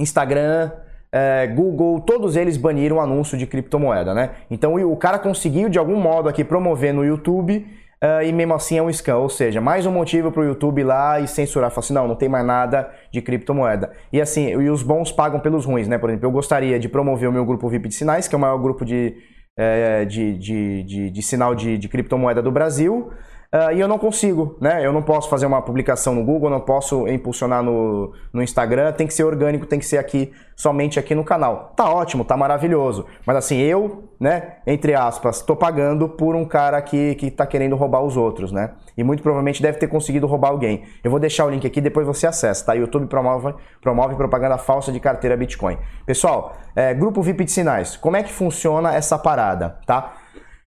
Instagram, 0.00 0.70
é, 1.12 1.46
Google, 1.48 2.00
todos 2.00 2.36
eles 2.36 2.56
baniram 2.56 3.00
anúncio 3.00 3.36
de 3.36 3.46
criptomoeda, 3.46 4.14
né? 4.14 4.30
Então 4.50 4.74
o 4.74 4.96
cara 4.96 5.18
conseguiu 5.18 5.68
de 5.68 5.78
algum 5.78 5.96
modo 5.96 6.28
aqui 6.28 6.44
promover 6.44 6.94
no 6.94 7.04
YouTube 7.04 7.66
uh, 8.02 8.22
e 8.24 8.32
mesmo 8.32 8.54
assim 8.54 8.78
é 8.78 8.82
um 8.82 8.92
scam, 8.92 9.18
ou 9.18 9.28
seja, 9.28 9.60
mais 9.60 9.84
um 9.84 9.90
motivo 9.90 10.30
para 10.30 10.42
o 10.42 10.44
YouTube 10.44 10.80
ir 10.80 10.84
lá 10.84 11.18
e 11.18 11.26
censurar, 11.26 11.70
falar 11.70 11.84
assim, 11.84 11.94
não, 11.94 12.08
não 12.08 12.16
tem 12.16 12.28
mais 12.28 12.46
nada 12.46 12.90
de 13.12 13.20
criptomoeda. 13.20 13.92
E 14.12 14.20
assim, 14.20 14.48
e 14.48 14.70
os 14.70 14.82
bons 14.82 15.10
pagam 15.10 15.40
pelos 15.40 15.64
ruins, 15.64 15.88
né? 15.88 15.98
Por 15.98 16.08
exemplo, 16.08 16.26
eu 16.26 16.32
gostaria 16.32 16.78
de 16.78 16.88
promover 16.88 17.28
o 17.28 17.32
meu 17.32 17.44
grupo 17.44 17.68
VIP 17.68 17.88
de 17.88 17.94
sinais, 17.94 18.28
que 18.28 18.34
é 18.34 18.38
o 18.38 18.40
maior 18.40 18.58
grupo 18.58 18.84
de, 18.84 19.14
é, 19.56 20.04
de, 20.04 20.38
de, 20.38 20.82
de, 20.84 21.10
de, 21.10 21.22
sinal 21.22 21.54
de, 21.54 21.78
de 21.78 21.88
criptomoeda 21.88 22.40
do 22.40 22.50
Brasil. 22.50 23.12
Uh, 23.54 23.72
e 23.72 23.78
eu 23.78 23.86
não 23.86 23.98
consigo, 23.98 24.56
né? 24.60 24.84
Eu 24.84 24.92
não 24.92 25.00
posso 25.00 25.28
fazer 25.30 25.46
uma 25.46 25.62
publicação 25.62 26.12
no 26.12 26.24
Google, 26.24 26.50
não 26.50 26.58
posso 26.58 27.06
impulsionar 27.06 27.62
no, 27.62 28.12
no 28.32 28.42
Instagram, 28.42 28.90
tem 28.90 29.06
que 29.06 29.14
ser 29.14 29.22
orgânico, 29.22 29.64
tem 29.64 29.78
que 29.78 29.86
ser 29.86 29.96
aqui, 29.96 30.32
somente 30.56 30.98
aqui 30.98 31.14
no 31.14 31.22
canal. 31.22 31.72
Tá 31.76 31.88
ótimo, 31.88 32.24
tá 32.24 32.36
maravilhoso. 32.36 33.06
Mas 33.24 33.36
assim, 33.36 33.58
eu, 33.58 34.08
né, 34.18 34.56
entre 34.66 34.92
aspas, 34.92 35.40
tô 35.40 35.54
pagando 35.54 36.08
por 36.08 36.34
um 36.34 36.44
cara 36.44 36.76
aqui 36.76 37.14
que 37.14 37.30
tá 37.30 37.46
querendo 37.46 37.76
roubar 37.76 38.02
os 38.02 38.16
outros, 38.16 38.50
né? 38.50 38.72
E 38.96 39.04
muito 39.04 39.22
provavelmente 39.22 39.62
deve 39.62 39.78
ter 39.78 39.86
conseguido 39.86 40.26
roubar 40.26 40.48
alguém. 40.48 40.82
Eu 41.04 41.12
vou 41.12 41.20
deixar 41.20 41.44
o 41.44 41.50
link 41.50 41.64
aqui, 41.64 41.80
depois 41.80 42.04
você 42.04 42.26
acessa, 42.26 42.66
tá? 42.66 42.74
YouTube 42.74 43.06
promove, 43.06 43.54
promove 43.80 44.16
propaganda 44.16 44.58
falsa 44.58 44.90
de 44.90 44.98
carteira 44.98 45.36
Bitcoin. 45.36 45.78
Pessoal, 46.04 46.56
é, 46.74 46.92
grupo 46.92 47.22
VIP 47.22 47.44
de 47.44 47.52
sinais, 47.52 47.96
como 47.96 48.16
é 48.16 48.22
que 48.24 48.32
funciona 48.32 48.92
essa 48.92 49.16
parada, 49.16 49.78
tá? 49.86 50.12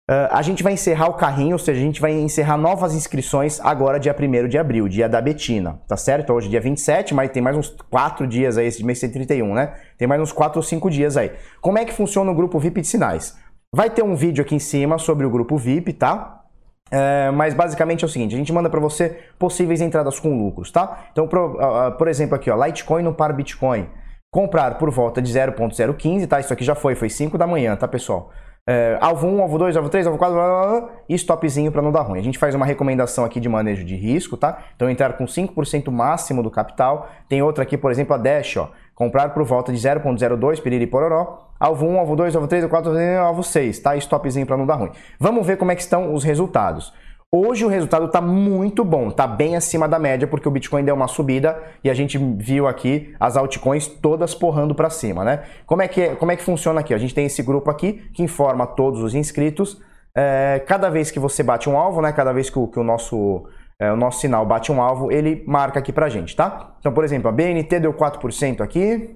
Uh, 0.09 0.25
a 0.31 0.41
gente 0.41 0.63
vai 0.63 0.73
encerrar 0.73 1.07
o 1.07 1.13
carrinho, 1.13 1.51
ou 1.51 1.59
seja, 1.59 1.79
a 1.79 1.83
gente 1.83 2.01
vai 2.01 2.11
encerrar 2.11 2.57
novas 2.57 2.95
inscrições 2.95 3.59
agora, 3.59 3.99
dia 3.99 4.15
1 4.19 4.47
de 4.47 4.57
abril, 4.57 4.87
dia 4.87 5.07
da 5.07 5.21
Betina, 5.21 5.79
tá 5.87 5.95
certo? 5.95 6.33
Hoje 6.33 6.47
é 6.47 6.49
dia 6.49 6.59
27, 6.59 7.13
mas 7.13 7.29
tem 7.29 7.43
mais 7.43 7.55
uns 7.55 7.69
4 7.91 8.25
dias 8.25 8.57
aí, 8.57 8.65
esse 8.65 8.83
mês 8.83 8.99
tem 8.99 9.11
31, 9.11 9.53
né? 9.53 9.71
Tem 9.99 10.07
mais 10.07 10.19
uns 10.19 10.31
4 10.31 10.57
ou 10.57 10.63
5 10.63 10.89
dias 10.89 11.15
aí. 11.15 11.31
Como 11.61 11.77
é 11.77 11.85
que 11.85 11.93
funciona 11.93 12.31
o 12.31 12.33
grupo 12.33 12.57
VIP 12.57 12.81
de 12.81 12.87
sinais? 12.87 13.37
Vai 13.71 13.87
ter 13.87 14.01
um 14.01 14.15
vídeo 14.15 14.41
aqui 14.41 14.55
em 14.55 14.59
cima 14.59 14.97
sobre 14.97 15.27
o 15.27 15.29
grupo 15.29 15.55
VIP, 15.57 15.93
tá? 15.93 16.41
É, 16.89 17.29
mas 17.29 17.53
basicamente 17.53 18.03
é 18.03 18.07
o 18.07 18.09
seguinte, 18.09 18.33
a 18.33 18.37
gente 18.39 18.51
manda 18.51 18.67
para 18.67 18.79
você 18.79 19.15
possíveis 19.37 19.79
entradas 19.79 20.19
com 20.19 20.35
lucros, 20.35 20.71
tá? 20.71 21.05
Então, 21.11 21.27
por, 21.27 21.37
uh, 21.37 21.91
por 21.99 22.07
exemplo 22.07 22.33
aqui, 22.35 22.49
ó, 22.49 22.65
Litecoin 22.65 23.03
no 23.03 23.13
par 23.13 23.31
Bitcoin. 23.31 23.87
Comprar 24.31 24.79
por 24.79 24.89
volta 24.89 25.21
de 25.21 25.31
0.015, 25.31 26.25
tá? 26.25 26.39
Isso 26.39 26.51
aqui 26.51 26.63
já 26.63 26.73
foi, 26.73 26.95
foi 26.95 27.11
5 27.11 27.37
da 27.37 27.45
manhã, 27.45 27.75
tá, 27.75 27.87
pessoal? 27.87 28.31
É, 28.67 28.97
alvo 29.01 29.27
1, 29.27 29.41
alvo 29.41 29.57
2, 29.57 29.77
alvo 29.77 29.89
3, 29.89 30.05
alvo 30.05 30.19
4, 30.19 30.35
blá, 30.35 30.47
blá, 30.47 30.79
blá, 30.79 30.89
e 31.09 31.15
stopzinho 31.15 31.71
para 31.71 31.81
não 31.81 31.91
dar 31.91 32.01
ruim. 32.01 32.19
A 32.19 32.23
gente 32.23 32.37
faz 32.37 32.53
uma 32.53 32.65
recomendação 32.65 33.25
aqui 33.25 33.39
de 33.39 33.49
manejo 33.49 33.83
de 33.83 33.95
risco, 33.95 34.37
tá? 34.37 34.59
Então 34.75 34.89
entrar 34.89 35.13
com 35.13 35.25
5% 35.25 35.89
máximo 35.89 36.43
do 36.43 36.51
capital. 36.51 37.09
Tem 37.27 37.41
outra 37.41 37.63
aqui, 37.63 37.77
por 37.77 37.89
exemplo, 37.89 38.13
a 38.13 38.17
Dash, 38.17 38.57
ó. 38.57 38.69
Comprar 38.93 39.29
por 39.29 39.43
volta 39.43 39.71
de 39.71 39.77
0.02, 39.79 40.61
piriri 40.61 40.85
pororó. 40.85 41.47
Alvo 41.59 41.87
1, 41.87 41.99
alvo 41.99 42.15
2, 42.15 42.35
alvo 42.35 42.47
3, 42.47 42.63
alvo 42.63 42.71
4, 42.71 43.19
alvo 43.19 43.43
6, 43.43 43.79
tá? 43.79 43.97
Stopzinho 43.97 44.45
para 44.45 44.57
não 44.57 44.65
dar 44.65 44.75
ruim. 44.75 44.91
Vamos 45.19 45.45
ver 45.47 45.57
como 45.57 45.71
é 45.71 45.75
que 45.75 45.81
estão 45.81 46.13
os 46.13 46.23
resultados. 46.23 46.93
Hoje 47.31 47.63
o 47.63 47.67
resultado 47.67 48.07
está 48.07 48.19
muito 48.19 48.83
bom, 48.83 49.09
está 49.09 49.27
bem 49.27 49.55
acima 49.55 49.87
da 49.87 49.99
média, 49.99 50.27
porque 50.27 50.47
o 50.47 50.51
Bitcoin 50.51 50.83
deu 50.83 50.95
uma 50.95 51.07
subida 51.07 51.61
e 51.83 51.89
a 51.89 51.93
gente 51.93 52.17
viu 52.17 52.67
aqui 52.67 53.13
as 53.19 53.37
altcoins 53.37 53.85
todas 53.85 54.33
porrando 54.33 54.73
para 54.73 54.89
cima, 54.89 55.23
né? 55.23 55.43
Como 55.67 55.83
é, 55.83 55.87
que, 55.87 56.15
como 56.15 56.31
é 56.31 56.35
que 56.35 56.41
funciona 56.41 56.79
aqui? 56.79 56.91
A 56.91 56.97
gente 56.97 57.13
tem 57.13 57.27
esse 57.27 57.43
grupo 57.43 57.69
aqui 57.69 58.09
que 58.15 58.23
informa 58.23 58.65
todos 58.65 59.03
os 59.03 59.13
inscritos. 59.13 59.79
É, 60.17 60.63
cada 60.65 60.89
vez 60.89 61.11
que 61.11 61.19
você 61.19 61.43
bate 61.43 61.69
um 61.69 61.77
alvo, 61.77 62.01
né? 62.01 62.11
Cada 62.11 62.33
vez 62.33 62.49
que 62.49 62.57
o, 62.57 62.67
que 62.67 62.79
o 62.79 62.83
nosso, 62.83 63.47
é, 63.79 63.91
o 63.91 63.95
nosso 63.95 64.21
sinal 64.21 64.43
bate 64.43 64.71
um 64.71 64.81
alvo, 64.81 65.11
ele 65.11 65.43
marca 65.45 65.77
aqui 65.77 65.93
pra 65.93 66.09
gente, 66.09 66.35
tá? 66.35 66.75
Então, 66.79 66.91
por 66.91 67.03
exemplo, 67.03 67.29
a 67.29 67.31
BNT 67.31 67.79
deu 67.79 67.93
4% 67.93 68.61
aqui. 68.61 69.15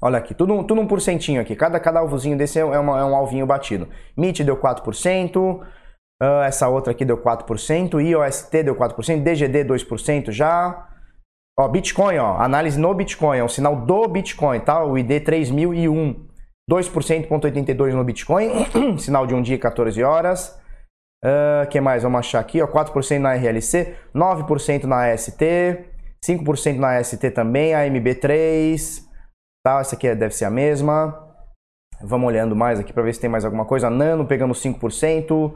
Olha 0.00 0.18
aqui, 0.18 0.34
tudo, 0.34 0.62
tudo 0.62 0.80
um 0.80 0.86
porcentinho 0.86 1.40
aqui. 1.40 1.56
Cada, 1.56 1.80
cada 1.80 1.98
alvozinho 1.98 2.38
desse 2.38 2.60
é, 2.60 2.64
uma, 2.64 3.00
é 3.00 3.04
um 3.04 3.16
alvinho 3.16 3.44
batido. 3.44 3.88
MIT 4.16 4.44
deu 4.44 4.56
4%. 4.56 5.62
Uh, 6.22 6.44
essa 6.44 6.68
outra 6.68 6.92
aqui 6.92 7.04
deu 7.04 7.18
4%, 7.18 8.00
IOST 8.00 8.62
deu 8.62 8.76
4%, 8.76 9.24
DGD 9.24 9.64
2% 9.64 10.30
já. 10.30 10.88
Ó, 11.58 11.66
Bitcoin, 11.66 12.16
ó, 12.18 12.36
análise 12.40 12.78
no 12.78 12.94
Bitcoin, 12.94 13.38
é 13.38 13.44
um 13.44 13.48
sinal 13.48 13.74
do 13.74 14.06
Bitcoin, 14.06 14.60
tá? 14.60 14.84
O 14.84 14.96
ID 14.96 15.20
3001, 15.24 16.28
2%,82 16.70 17.92
no 17.94 18.04
Bitcoin, 18.04 18.50
sinal 18.98 19.26
de 19.26 19.34
um 19.34 19.42
dia 19.42 19.58
14 19.58 20.00
horas. 20.04 20.56
Uh, 21.24 21.68
que 21.68 21.80
mais? 21.80 22.04
Vamos 22.04 22.20
achar 22.20 22.38
aqui, 22.38 22.62
ó, 22.62 22.68
4% 22.68 23.18
na 23.18 23.34
RLC, 23.34 23.96
9% 24.14 24.84
na 24.84 25.12
AST, 25.12 25.42
5% 26.24 26.76
na 26.76 26.98
AST 26.98 27.30
também, 27.34 27.72
AMB3, 27.72 29.02
tá? 29.64 29.80
Essa 29.80 29.96
aqui 29.96 30.14
deve 30.14 30.36
ser 30.36 30.44
a 30.44 30.50
mesma. 30.50 31.18
Vamos 32.00 32.28
olhando 32.28 32.54
mais 32.54 32.78
aqui 32.78 32.92
para 32.92 33.02
ver 33.02 33.12
se 33.12 33.20
tem 33.20 33.30
mais 33.30 33.44
alguma 33.44 33.64
coisa. 33.64 33.90
Nano 33.90 34.24
pegando 34.24 34.54
5% 34.54 35.52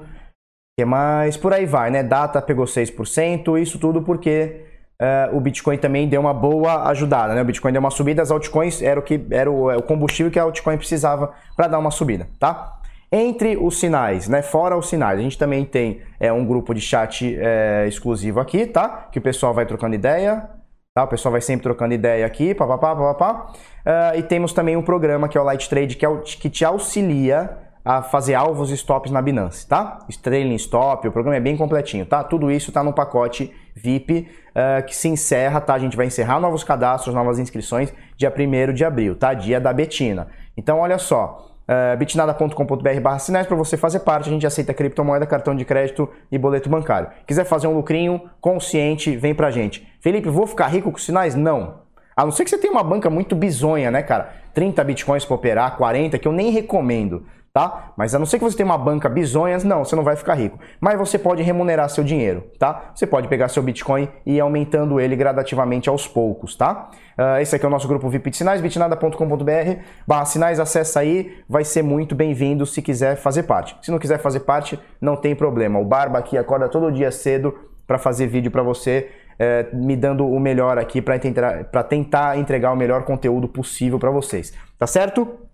que 0.79 0.85
mais? 0.85 1.39
Por 1.39 1.55
aí 1.55 1.65
vai, 1.65 1.91
né? 1.91 2.03
Data 2.03 2.41
pegou 2.43 2.67
6%, 2.67 3.59
isso 3.59 3.79
tudo 3.79 4.03
porque 4.03 4.61
uh, 5.01 5.35
o 5.35 5.41
Bitcoin 5.41 5.79
também 5.79 6.07
deu 6.07 6.21
uma 6.21 6.35
boa 6.35 6.87
ajudada, 6.91 7.35
né? 7.35 7.41
O 7.41 7.47
Bitcoin 7.47 7.73
deu 7.73 7.81
uma 7.81 7.91
subida, 7.91 8.21
as 8.21 8.31
altcoins 8.31 8.83
era 8.83 9.01
o 9.01 9.03
que 9.03 9.27
era 9.31 9.51
o, 9.51 9.71
é 9.71 9.81
combustível 9.81 10.31
que 10.31 10.39
a 10.39 10.43
altcoin 10.43 10.77
precisava 10.77 11.33
para 11.57 11.67
dar 11.67 11.79
uma 11.79 11.91
subida, 11.91 12.29
tá? 12.39 12.75
Entre 13.11 13.57
os 13.57 13.81
sinais, 13.81 14.29
né? 14.29 14.43
Fora 14.43 14.77
os 14.77 14.91
sinais, 14.91 15.19
a 15.19 15.23
gente 15.23 15.39
também 15.39 15.65
tem 15.65 16.03
é, 16.21 16.31
um 16.31 16.45
grupo 16.45 16.75
de 16.75 16.81
chat 16.83 17.35
é, 17.41 17.87
exclusivo 17.89 18.39
aqui, 18.39 18.67
tá? 18.67 19.09
Que 19.11 19.19
o 19.19 19.23
pessoal 19.23 19.55
vai 19.55 19.65
trocando 19.65 19.95
ideia, 19.95 20.47
tá? 20.95 21.05
O 21.05 21.09
pessoal 21.09 21.33
vai 21.33 21.41
sempre 21.41 21.63
trocando 21.63 21.95
ideia 21.95 22.27
aqui, 22.27 22.55
papapá, 22.55 22.95
papapá. 22.95 23.53
Uh, 23.87 24.19
e 24.19 24.23
temos 24.23 24.53
também 24.53 24.77
um 24.77 24.83
programa 24.83 25.27
que 25.27 25.39
é 25.39 25.41
o 25.41 25.45
Light 25.45 25.71
Trade, 25.71 25.97
que, 25.97 26.05
é 26.05 26.09
o, 26.09 26.19
que 26.19 26.51
te 26.51 26.67
auxilia 26.67 27.66
a 27.87 28.03
fazer 28.03 28.35
alvos 28.35 28.73
e 28.73 28.75
stops 28.75 29.13
na 29.13 29.23
Binance, 29.23 29.65
tá? 29.65 30.01
Trailing 30.21 30.57
stop, 30.57 31.07
o 31.07 31.13
programa 31.13 31.37
é 31.37 31.41
bem 31.41 31.57
completinho, 31.57 32.05
tá? 32.05 32.25
Tudo 32.25 32.51
isso 32.51 32.73
tá 32.73 32.83
no 32.83 32.93
pacote 32.93 33.55
VIP 33.77 34.27
uh, 34.51 34.85
que 34.85 34.97
se 34.97 35.07
encerra, 35.07 35.61
tá? 35.61 35.75
A 35.75 35.79
gente 35.79 35.97
vai 35.97 36.07
encerrar 36.07 36.41
novos 36.41 36.65
cadastros, 36.65 37.15
novas 37.15 37.39
inscrições 37.39 37.95
dia 38.17 38.35
1 38.37 38.73
de 38.73 38.85
abril, 38.85 39.15
tá? 39.15 39.33
Dia 39.35 39.61
da 39.61 39.73
Betina. 39.73 40.27
Então, 40.57 40.81
olha 40.81 40.99
só, 40.99 41.47
uh, 41.63 41.97
bitnada.com.br 41.97 43.01
barra 43.01 43.21
sinais 43.21 43.47
para 43.47 43.57
você 43.57 43.77
fazer 43.77 44.01
parte, 44.01 44.29
a 44.29 44.33
gente 44.33 44.45
aceita 44.45 44.75
criptomoeda, 44.75 45.25
cartão 45.25 45.55
de 45.55 45.65
crédito 45.65 46.09
e 46.33 46.37
boleto 46.37 46.69
bancário. 46.69 47.11
Quiser 47.25 47.45
fazer 47.45 47.69
um 47.69 47.77
lucrinho 47.77 48.21
consciente, 48.41 49.17
vem 49.17 49.33
pra 49.33 49.53
gente. 49.53 49.87
Felipe, 50.01 50.29
vou 50.29 50.49
ficar 50.49 50.67
rico 50.67 50.91
com 50.91 50.99
sinais? 50.99 51.37
Não. 51.37 51.87
A 52.17 52.25
não 52.25 52.33
ser 52.33 52.43
que 52.43 52.51
você 52.51 52.59
tenha 52.59 52.73
uma 52.73 52.83
banca 52.83 53.09
muito 53.09 53.37
bizonha, 53.37 53.93
né, 53.93 54.03
cara? 54.03 54.33
30 54.55 54.83
bitcoins 54.83 55.25
para 55.25 55.37
operar, 55.37 55.77
40, 55.77 56.19
que 56.19 56.27
eu 56.27 56.33
nem 56.33 56.51
recomendo 56.51 57.25
tá? 57.57 57.95
Mas 57.97 58.15
a 58.15 58.19
não 58.19 58.27
ser 58.27 58.37
que 58.37 58.45
você 58.45 58.55
tenha 58.55 58.67
uma 58.67 58.77
banca 58.77 59.09
bizonhas, 59.09 59.65
não, 59.65 59.83
você 59.83 59.97
não 59.97 60.05
vai 60.05 60.15
ficar 60.15 60.35
rico. 60.35 60.59
Mas 60.79 60.99
você 60.99 61.19
pode 61.19 61.43
remunerar 61.43 61.89
seu 61.89 62.05
dinheiro, 62.05 62.45
tá? 62.59 62.91
Você 62.95 63.07
pode 63.07 63.29
pegar 63.29 63.49
seu 63.49 63.63
Bitcoin 63.63 64.11
e 64.27 64.35
ir 64.35 64.41
aumentando 64.41 65.01
ele 65.01 65.17
gradativamente 65.17 65.89
aos 65.89 66.07
poucos, 66.07 66.55
tá? 66.55 66.91
Uh, 67.17 67.41
esse 67.41 67.57
aqui 67.57 67.65
é 67.65 67.69
o 67.69 67.71
nosso 67.71 67.89
grupo 67.89 68.11
VIP 68.11 68.29
de 68.29 68.37
sinais, 68.37 68.61
bitnada.com.br 68.61 69.81
barra 70.07 70.27
sinais, 70.27 70.61
acessa 70.61 71.01
aí, 71.01 71.35
vai 71.49 71.65
ser 71.65 71.81
muito 71.81 72.15
bem-vindo 72.15 72.67
se 72.67 72.83
quiser 72.83 73.17
fazer 73.17 73.45
parte. 73.45 73.75
Se 73.81 73.91
não 73.91 73.99
quiser 73.99 74.19
fazer 74.19 74.41
parte, 74.41 74.79
não 75.01 75.17
tem 75.17 75.35
problema. 75.35 75.79
O 75.79 75.85
Barba 75.87 76.19
aqui 76.19 76.37
acorda 76.37 76.69
todo 76.69 76.93
dia 76.93 77.11
cedo 77.11 77.55
para 77.87 77.97
fazer 77.97 78.27
vídeo 78.27 78.51
para 78.51 78.63
você, 78.63 79.09
é, 79.39 79.65
me 79.73 79.97
dando 79.97 80.29
o 80.29 80.39
melhor 80.39 80.77
aqui 80.77 81.01
para 81.01 81.19
tentar, 81.19 81.65
tentar 81.85 82.39
entregar 82.39 82.71
o 82.71 82.77
melhor 82.77 83.05
conteúdo 83.05 83.49
possível 83.49 83.99
para 83.99 84.11
vocês. 84.11 84.53
Tá 84.79 84.87
certo? 84.87 85.47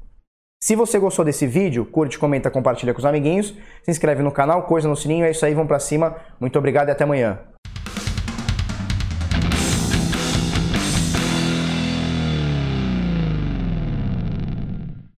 Se 0.62 0.77
você 0.77 0.96
gostou 0.96 1.25
desse 1.25 1.44
vídeo, 1.44 1.85
curte, 1.85 2.16
comenta, 2.16 2.48
compartilha 2.48 2.94
com 2.94 3.01
os 3.01 3.05
amiguinhos, 3.05 3.53
se 3.83 3.90
inscreve 3.90 4.22
no 4.22 4.31
canal, 4.31 4.62
coisa 4.62 4.88
no 4.88 4.94
sininho, 4.94 5.25
é 5.25 5.33
isso 5.33 5.44
aí, 5.44 5.55
vamos 5.55 5.66
pra 5.66 5.81
cima. 5.81 6.14
Muito 6.38 6.57
obrigado 6.57 6.87
e 6.87 6.92
até 6.92 7.03
amanhã. 7.03 7.40